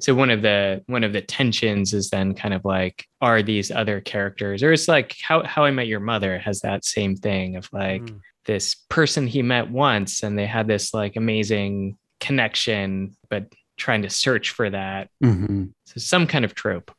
[0.00, 3.70] so one of the one of the tensions is then kind of like are these
[3.70, 7.56] other characters, or it's like how How I Met Your Mother has that same thing
[7.56, 8.20] of like Mm.
[8.46, 14.10] this person he met once and they had this like amazing connection, but trying to
[14.10, 15.08] search for that.
[15.22, 15.72] Mhm.
[15.86, 16.90] So some kind of trope.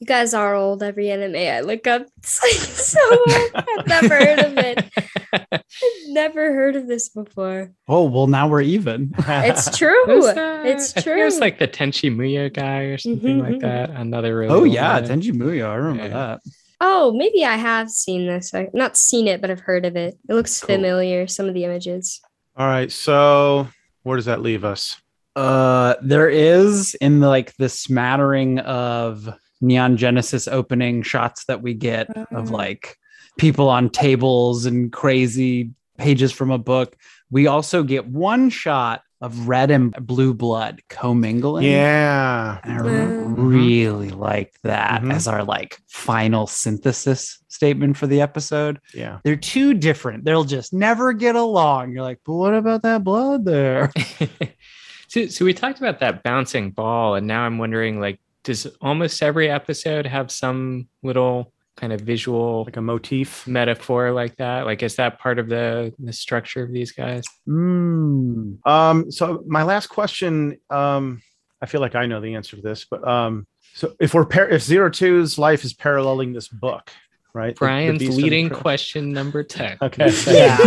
[0.00, 0.82] You guys are old.
[0.82, 3.50] Every anime I look up, it's like so old.
[3.54, 4.84] I've never heard of it.
[5.52, 5.62] I've
[6.08, 7.72] never heard of this before.
[7.88, 9.12] Oh, well, now we're even.
[9.18, 10.04] It's true.
[10.06, 10.66] Who's that?
[10.66, 11.20] It's true.
[11.20, 13.60] It was like the Tenchi Muyo guy or something Mhm, like mhm.
[13.62, 13.90] that.
[13.90, 15.00] Another really oh, yeah.
[15.00, 15.08] guy.
[15.08, 15.68] Tenchi Muyo.
[15.68, 16.08] I remember Yeah.
[16.10, 16.40] that.
[16.80, 18.54] Oh, maybe I have seen this.
[18.54, 20.16] I not seen it, but I've heard of it.
[20.28, 20.76] It looks Cool.
[20.76, 21.26] familiar.
[21.26, 22.20] Some of the images.
[22.56, 22.90] All right.
[22.92, 23.66] So
[24.04, 24.96] where does that leave us?
[25.34, 29.28] Uh, there is in the like the smattering of
[29.60, 32.96] Neon Genesis opening shots that we get of like
[33.38, 36.96] people on tables and crazy pages from a book.
[37.30, 41.64] We also get one shot of red and blue blood commingling.
[41.64, 42.60] Yeah.
[42.62, 43.04] And I
[43.42, 45.12] really like that Mhm.
[45.12, 48.78] as our like final synthesis statement for the episode.
[48.94, 49.18] Yeah.
[49.24, 50.24] They're too different.
[50.24, 51.90] They'll just never get along.
[51.90, 53.90] You're like, but what about that blood there?
[55.08, 59.22] so, so we talked about that bouncing ball, and now I'm wondering, like, does almost
[59.22, 63.46] every episode have some little kind of visual Like a motif.
[63.46, 64.64] metaphor like that?
[64.66, 67.24] Like, is that part of the the structure of these guys?
[67.48, 68.66] Mm.
[68.66, 71.22] Um, so my last question, um,
[71.62, 74.48] I feel like I know the answer to this, but um, so if we're par-
[74.48, 76.90] if zero two's life is paralleling this book,
[77.32, 77.48] right?
[77.54, 79.78] The- the Brian's the leading question number 10.
[79.82, 80.10] Okay.
[80.26, 80.58] Yeah.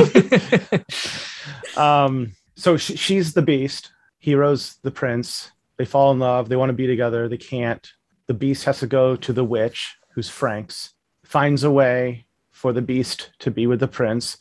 [2.05, 3.91] um, so she, she's the beast.
[4.23, 5.50] Hiro's the prince.
[5.77, 6.49] They fall in love.
[6.49, 7.27] They want to be together.
[7.27, 7.85] They can't.
[8.27, 10.93] The beast has to go to the witch, who's Frank's.
[11.23, 14.37] Finds a way for the beast to be with the prince,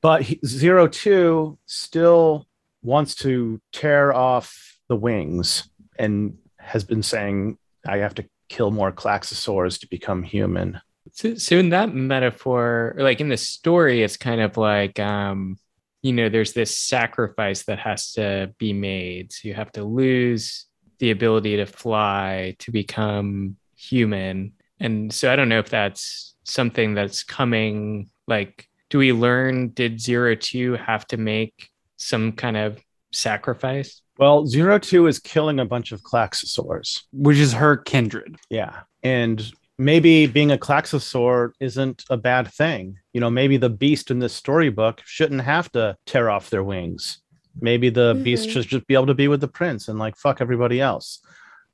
[0.00, 2.46] but he, Zero Two still
[2.82, 5.68] wants to tear off the wings
[5.98, 10.80] and has been saying, "I have to kill more Klaxosaurs to become human."
[11.12, 15.58] So, so in that metaphor, like in the story, it's kind of like, um,
[16.02, 19.32] you know, there's this sacrifice that has to be made.
[19.32, 20.66] So you have to lose
[21.04, 24.50] the ability to fly to become human.
[24.80, 28.08] And so I don't know if that's something that's coming.
[28.26, 29.68] Like, do we learn?
[29.68, 32.82] Did Zero Two have to make some kind of
[33.12, 34.00] sacrifice?
[34.16, 37.02] Well, Zero Two is killing a bunch of Klaxosaurs.
[37.12, 38.36] Which is her kindred.
[38.48, 38.80] Yeah.
[39.02, 39.44] And
[39.76, 42.96] maybe being a Klaxosaur isn't a bad thing.
[43.12, 47.18] You know, maybe the beast in this storybook shouldn't have to tear off their wings.
[47.60, 48.52] Maybe the beast Mhm.
[48.52, 51.20] should just be able to be with the prince and like fuck everybody else.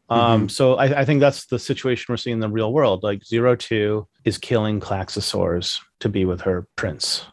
[0.09, 3.05] Um, so I, I think that's the situation we're seeing in the real world.
[3.05, 7.25] Like Zero Two is killing Klaxosaurs to be with her prince.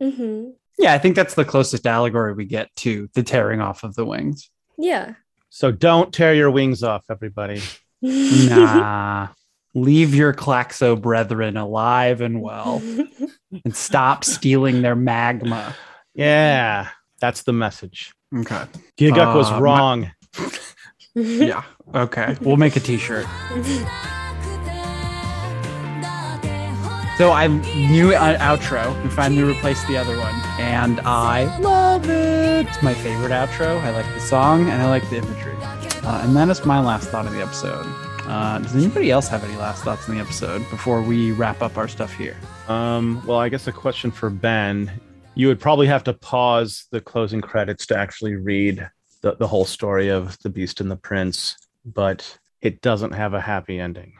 [0.00, 3.94] hmm Yeah, I think that's the closest allegory we get to the tearing off of
[3.96, 4.48] the wings.
[4.78, 5.14] Yeah.
[5.50, 7.60] So don't tear your wings off, everybody.
[8.02, 9.28] Nah.
[9.74, 12.82] Leave your Klaxo brethren alive and well
[13.64, 15.74] and stop stealing their magma.
[16.14, 16.88] Yeah,
[17.22, 18.12] that's the message.
[18.36, 18.64] Okay.
[18.98, 20.10] Giguk was Uh, my- wrong.
[21.14, 21.62] Yeah.
[21.94, 22.36] Okay.
[22.40, 23.26] We'll make a t shirt.
[27.18, 28.82] So I new uh, outro.
[29.04, 32.66] We finally replaced the other one, and I love it.
[32.66, 33.78] It's my favorite outro.
[33.82, 35.54] I like the song and I like the imagery.
[36.02, 37.84] Uh, and that is my last thought of the episode.
[38.26, 41.76] Uh, does anybody else have any last thoughts in the episode before we wrap up
[41.76, 42.36] our stuff here?
[42.68, 44.90] Um, well, I guess a question for Ben.
[45.34, 48.88] You would probably have to pause the closing credits to actually read
[49.22, 53.40] the, the whole story of the Beast and the Prince, but it doesn't have a
[53.40, 54.14] happy ending.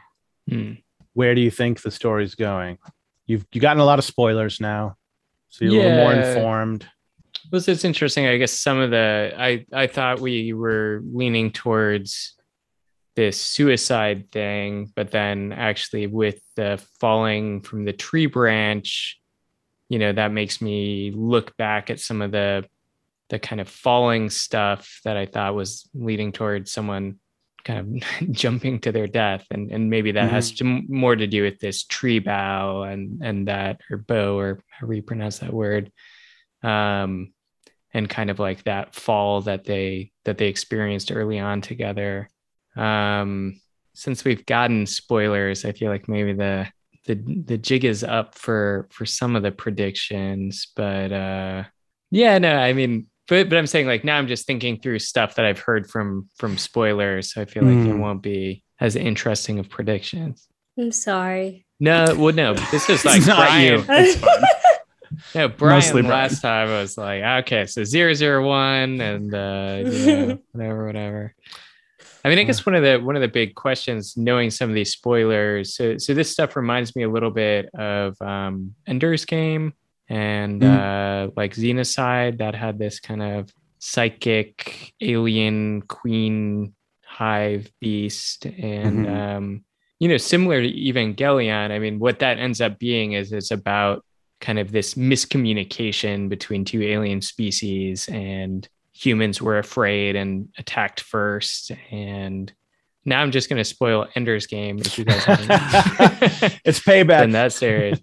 [0.49, 0.73] Hmm.
[1.13, 2.79] Where do you think the story's going?
[3.27, 4.97] You've you gotten a lot of spoilers now,
[5.53, 6.87] so you're a little more informed.
[7.51, 12.33] was it's interesting i guess some of the i i thought we were leaning towards
[13.15, 19.19] this suicide thing but then actually with the falling from the tree branch
[19.93, 22.65] you know that makes me look back at some of the
[23.29, 27.19] the kind of falling stuff that i thought was leading towards someone
[27.63, 29.45] kind of jumping to their death.
[29.51, 33.47] And and maybe that has to, more to do with this tree bow and and
[33.47, 35.91] that or bow or however you pronounce that word.
[36.61, 37.33] Um
[37.95, 42.29] and kind of like that fall that they that they experienced early on together.
[42.75, 43.59] Um
[43.95, 46.67] since we've gotten spoilers i feel like maybe the
[47.05, 51.63] the the jig is up for for some of the predictions but uh
[52.11, 55.35] yeah no i mean but but i'm saying like now i'm just thinking through stuff
[55.35, 57.99] that i've heard from from spoilers so i feel like it Mm.
[57.99, 60.47] won't be as interesting of predictions
[60.79, 61.65] I'm sorry.
[61.79, 63.85] no well no this is like It's not Brian, you.
[63.89, 64.43] It's fine.
[65.35, 66.09] no, Brian Mostly Brian.
[66.21, 70.85] last time I was like, okay, so zero zero one and uh, you know, whatever,
[70.87, 71.35] whatever.
[72.25, 74.75] I mean, I guess one of the one of the big questions, knowing some of
[74.75, 79.73] these spoilers, so so this stuff reminds me a little bit of um, Ender's Game
[80.09, 83.49] and uh, like Xenocide that had this kind of
[83.79, 86.73] psychic alien queen
[87.05, 89.35] hive beast and Mhm.
[89.37, 89.63] um,
[89.99, 94.03] you know similar to evangelion i mean what that ends up being is it's about
[94.41, 101.71] kind of this miscommunication between two alien species and humans were afraid and attacked first
[101.91, 102.53] and
[103.05, 105.49] now I'm just gonna spoil Ender's Game if you guys haven't
[106.63, 107.23] it's payback.
[107.23, 107.99] in that series.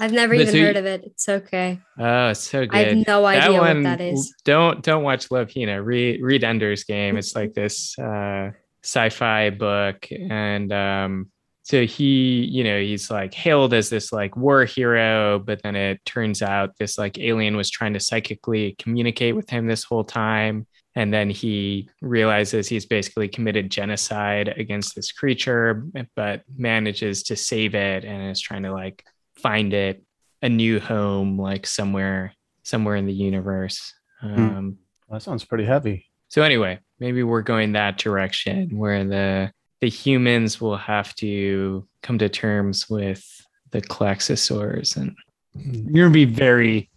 [0.00, 1.02] I've never But even so heard of it.
[1.04, 1.78] It's okay.
[1.98, 2.74] Oh, it's so good.
[2.74, 4.34] I have no That idea what that is.
[4.44, 5.82] Don't don't watch Love Hina.
[5.82, 7.16] Read read Ender's Game.
[7.16, 8.50] It's like this uh,
[8.82, 11.30] sci-fi book, and um,
[11.64, 16.04] so he, you know, he's like hailed as this like war hero, but then it
[16.04, 20.66] turns out this like alien was trying to psychically communicate with him this whole time.
[20.94, 25.86] And then he realizes he's basically committed genocide against this creature,
[26.16, 29.02] but manages to save it and is trying to like
[29.36, 30.02] find it
[30.42, 32.34] a new home, like somewhere,
[32.64, 33.94] somewhere in the universe.
[34.20, 36.06] Um, Well, that sounds pretty heavy.
[36.28, 39.52] so anyway, maybe we're going that direction where the
[39.82, 43.24] the humans will have to come to terms with
[43.72, 45.14] the Klaxosaurs and
[45.54, 46.88] You're gonna be very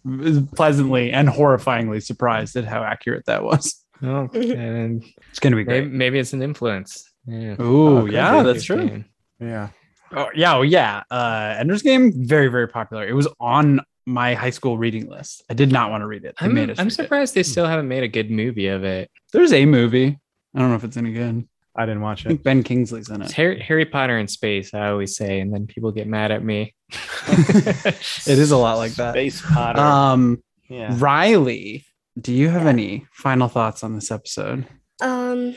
[0.54, 3.82] pleasantly and horrifyingly surprised at how accurate that was.
[4.04, 5.92] oh, and It's gonna be maybe, great.
[5.92, 7.10] maybe it's an influence.
[7.26, 7.60] Yeah.
[7.60, 9.04] Ooh, could yeah, that's true.
[9.40, 9.46] Yeah.
[9.48, 9.68] Yeah.
[10.12, 11.02] Oh yeah, oh, yeah.
[11.10, 13.04] Uh, Ender's Game, very very popular.
[13.04, 15.42] It was on my high school reading list.
[15.50, 16.36] I did not want to read it.
[16.38, 16.90] They I'm, made I'm read it.
[16.92, 19.10] surprised they still haven't made a good movie of it.
[19.32, 20.16] There's a movie.
[20.54, 21.48] I don't know if it's any good.
[21.78, 22.44] I didn't watch I think it.
[22.44, 23.36] Ben Kingsley's in It's it.
[23.36, 26.74] Harry, Harry Potter in space, I always say, and then people get mad at me.
[27.28, 29.12] It is a lot like that.
[29.14, 29.80] Space Potter.
[29.80, 30.94] Um, yeah.
[30.98, 31.84] Riley,
[32.20, 34.66] do you have any final thoughts on this episode?
[35.00, 35.54] Um,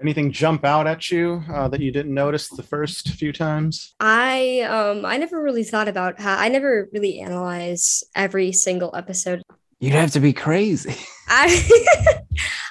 [0.00, 3.94] Anything jump out at you uh, that you didn't notice the first few times?
[4.00, 9.42] I um I never really thought about how I never really analyze every single episode.
[9.78, 10.96] You'd have to be crazy.
[11.28, 12.18] I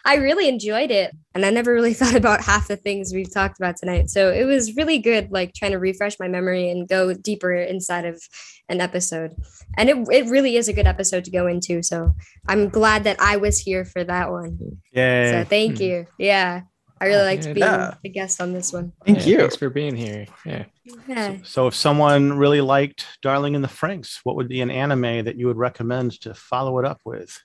[0.05, 3.59] I really enjoyed it and I never really thought about half the things we've talked
[3.59, 4.09] about tonight.
[4.09, 8.05] So it was really good like trying to refresh my memory and go deeper inside
[8.05, 8.21] of
[8.69, 9.35] an episode.
[9.77, 11.83] And it it really is a good episode to go into.
[11.83, 12.13] So
[12.47, 14.81] I'm glad that I was here for that one.
[14.91, 15.43] Yeah.
[15.43, 15.83] So thank Hmm.
[15.83, 16.05] you.
[16.17, 16.61] Yeah.
[16.99, 17.53] I really liked Yeah.
[17.53, 17.93] being Yeah.
[18.03, 18.93] the guest on this one.
[19.05, 19.37] Thank Yeah, you.
[19.39, 20.27] Thanks for being here.
[20.45, 20.65] Yeah.
[21.07, 21.37] Yeah.
[21.43, 25.35] So, if someone really liked Darling in the Franxx, what would be an anime that
[25.35, 27.39] you would recommend to follow it up with?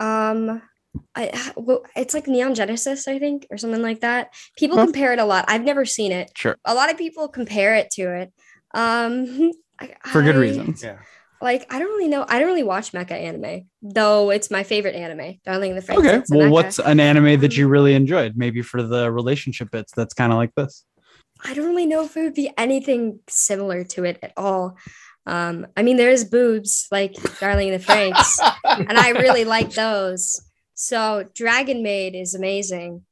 [0.00, 0.60] Um,
[1.16, 4.32] I well, it's like Neon Genesis, I think, or something like that.
[4.56, 4.84] People Huh.
[4.86, 5.44] compare it a lot.
[5.48, 6.30] I've never seen it.
[6.36, 6.56] Sure.
[6.64, 8.32] A lot of people compare it to it.
[8.74, 10.82] Um, I- For good I- reasons.
[10.82, 10.98] Yeah.
[11.40, 12.24] Like I don't really know.
[12.28, 14.30] I don't really watch mecha anime, though.
[14.30, 15.98] It's my favorite anime, Darling in the Franxx.
[15.98, 16.22] Okay.
[16.30, 18.34] Well, what's an anime that you really enjoyed?
[18.36, 20.84] Maybe for the relationship bits, that's kind of like this.
[21.44, 24.78] I don't really know if it would be anything similar to it at all.
[25.26, 30.40] Um, I mean, there's boobs like Darling in the Franxx, and I really like those.
[30.74, 33.02] So Dragon Maid is amazing.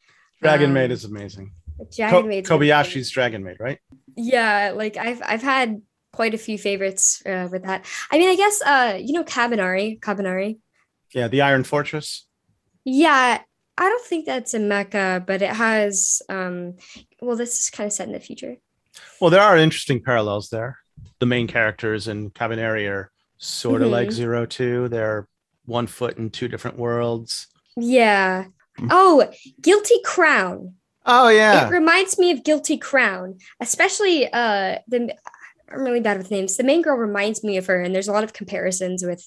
[0.41, 1.53] Dragon Um, Maid is amazing.
[1.97, 3.79] Dragon Maid's Kobayashi's Dragon Maid, right?
[4.15, 5.81] yeah like i've i've had
[6.13, 9.99] quite a few favorites uh, with that i mean i guess uh you know Kabaneri
[10.01, 10.59] Kabaneri
[11.15, 12.27] Yeah, the Iron Fortress.
[12.85, 13.41] yeah
[13.79, 16.75] i don't think that's a mecha but it has um
[17.23, 18.57] well this is kind of set in the future
[19.19, 20.77] Well, there are interesting parallels there.
[21.21, 24.13] The main characters in Kabaneri are sort of like Mhm.
[24.13, 24.89] Zero Two.
[24.89, 25.27] They're
[25.65, 27.47] one foot in two different worlds.
[27.77, 28.47] Yeah.
[28.91, 30.75] Oh guilty crown.
[31.05, 35.15] Oh yeah, it reminds me of guilty crown especially uh the
[35.71, 36.57] i'm really bad with names.
[36.57, 39.25] The main girl reminds me of her and there's a lot of comparisons with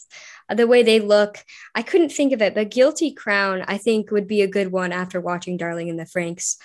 [0.50, 1.44] uh, the way they look.
[1.74, 4.92] I couldn't think of it but guilty crown i think would be a good one
[4.92, 6.58] after watching darling in the Franxx.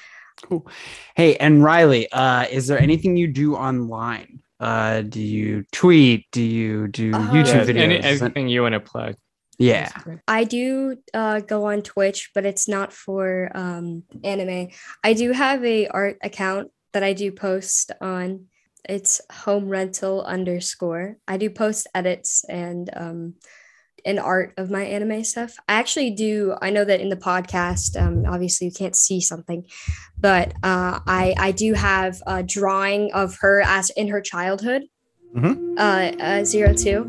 [1.17, 4.41] Hey, and Riley, uh, is there anything you do online?
[4.59, 6.27] Uh, do you tweet?
[6.33, 7.81] Do you do Uh, YouTube Yeah, videos?
[7.83, 9.17] any- anything you want to plug.
[9.61, 9.91] Yeah.
[10.27, 14.69] I do uh, go on Twitch, but it's not for um, anime.
[15.05, 18.47] I do have a art account that I do post on.
[18.89, 21.19] It's home rental underscore.
[21.29, 23.35] I do post edits and um,
[24.05, 25.55] and art of my anime stuff.
[25.69, 26.55] I actually do.
[26.63, 29.67] I know that in the podcast, um, obviously you can't see something,
[30.19, 34.85] but uh, I I do have a drawing of her as in her childhood.
[35.35, 35.79] Mhm.
[35.79, 37.05] Uh, uh, zero two,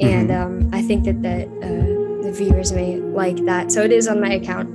[0.00, 1.89] and um, I think that that uh,
[2.30, 3.72] the viewers may like that.
[3.72, 4.68] So it is on my account.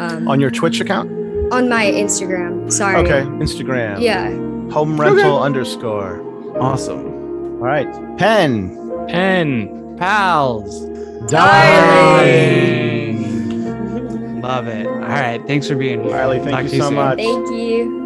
[0.00, 1.10] Um, on your Twitch account.
[1.52, 2.70] on my Instagram.
[2.72, 2.96] Sorry.
[2.96, 4.00] Okay, Instagram.
[4.00, 4.30] Yeah.
[4.72, 6.20] Home rental underscore.
[6.58, 7.04] Awesome.
[7.60, 7.88] All right,
[8.18, 8.76] pen.
[9.08, 9.96] Pen.
[9.98, 10.86] Pals.
[11.30, 13.20] Darling.
[14.40, 14.86] Love it.
[14.86, 15.40] All right.
[15.46, 16.12] Thanks for being here.
[16.12, 16.94] Riley, thank Talk you so soon.
[16.94, 17.18] much.
[17.18, 17.99] Thank you.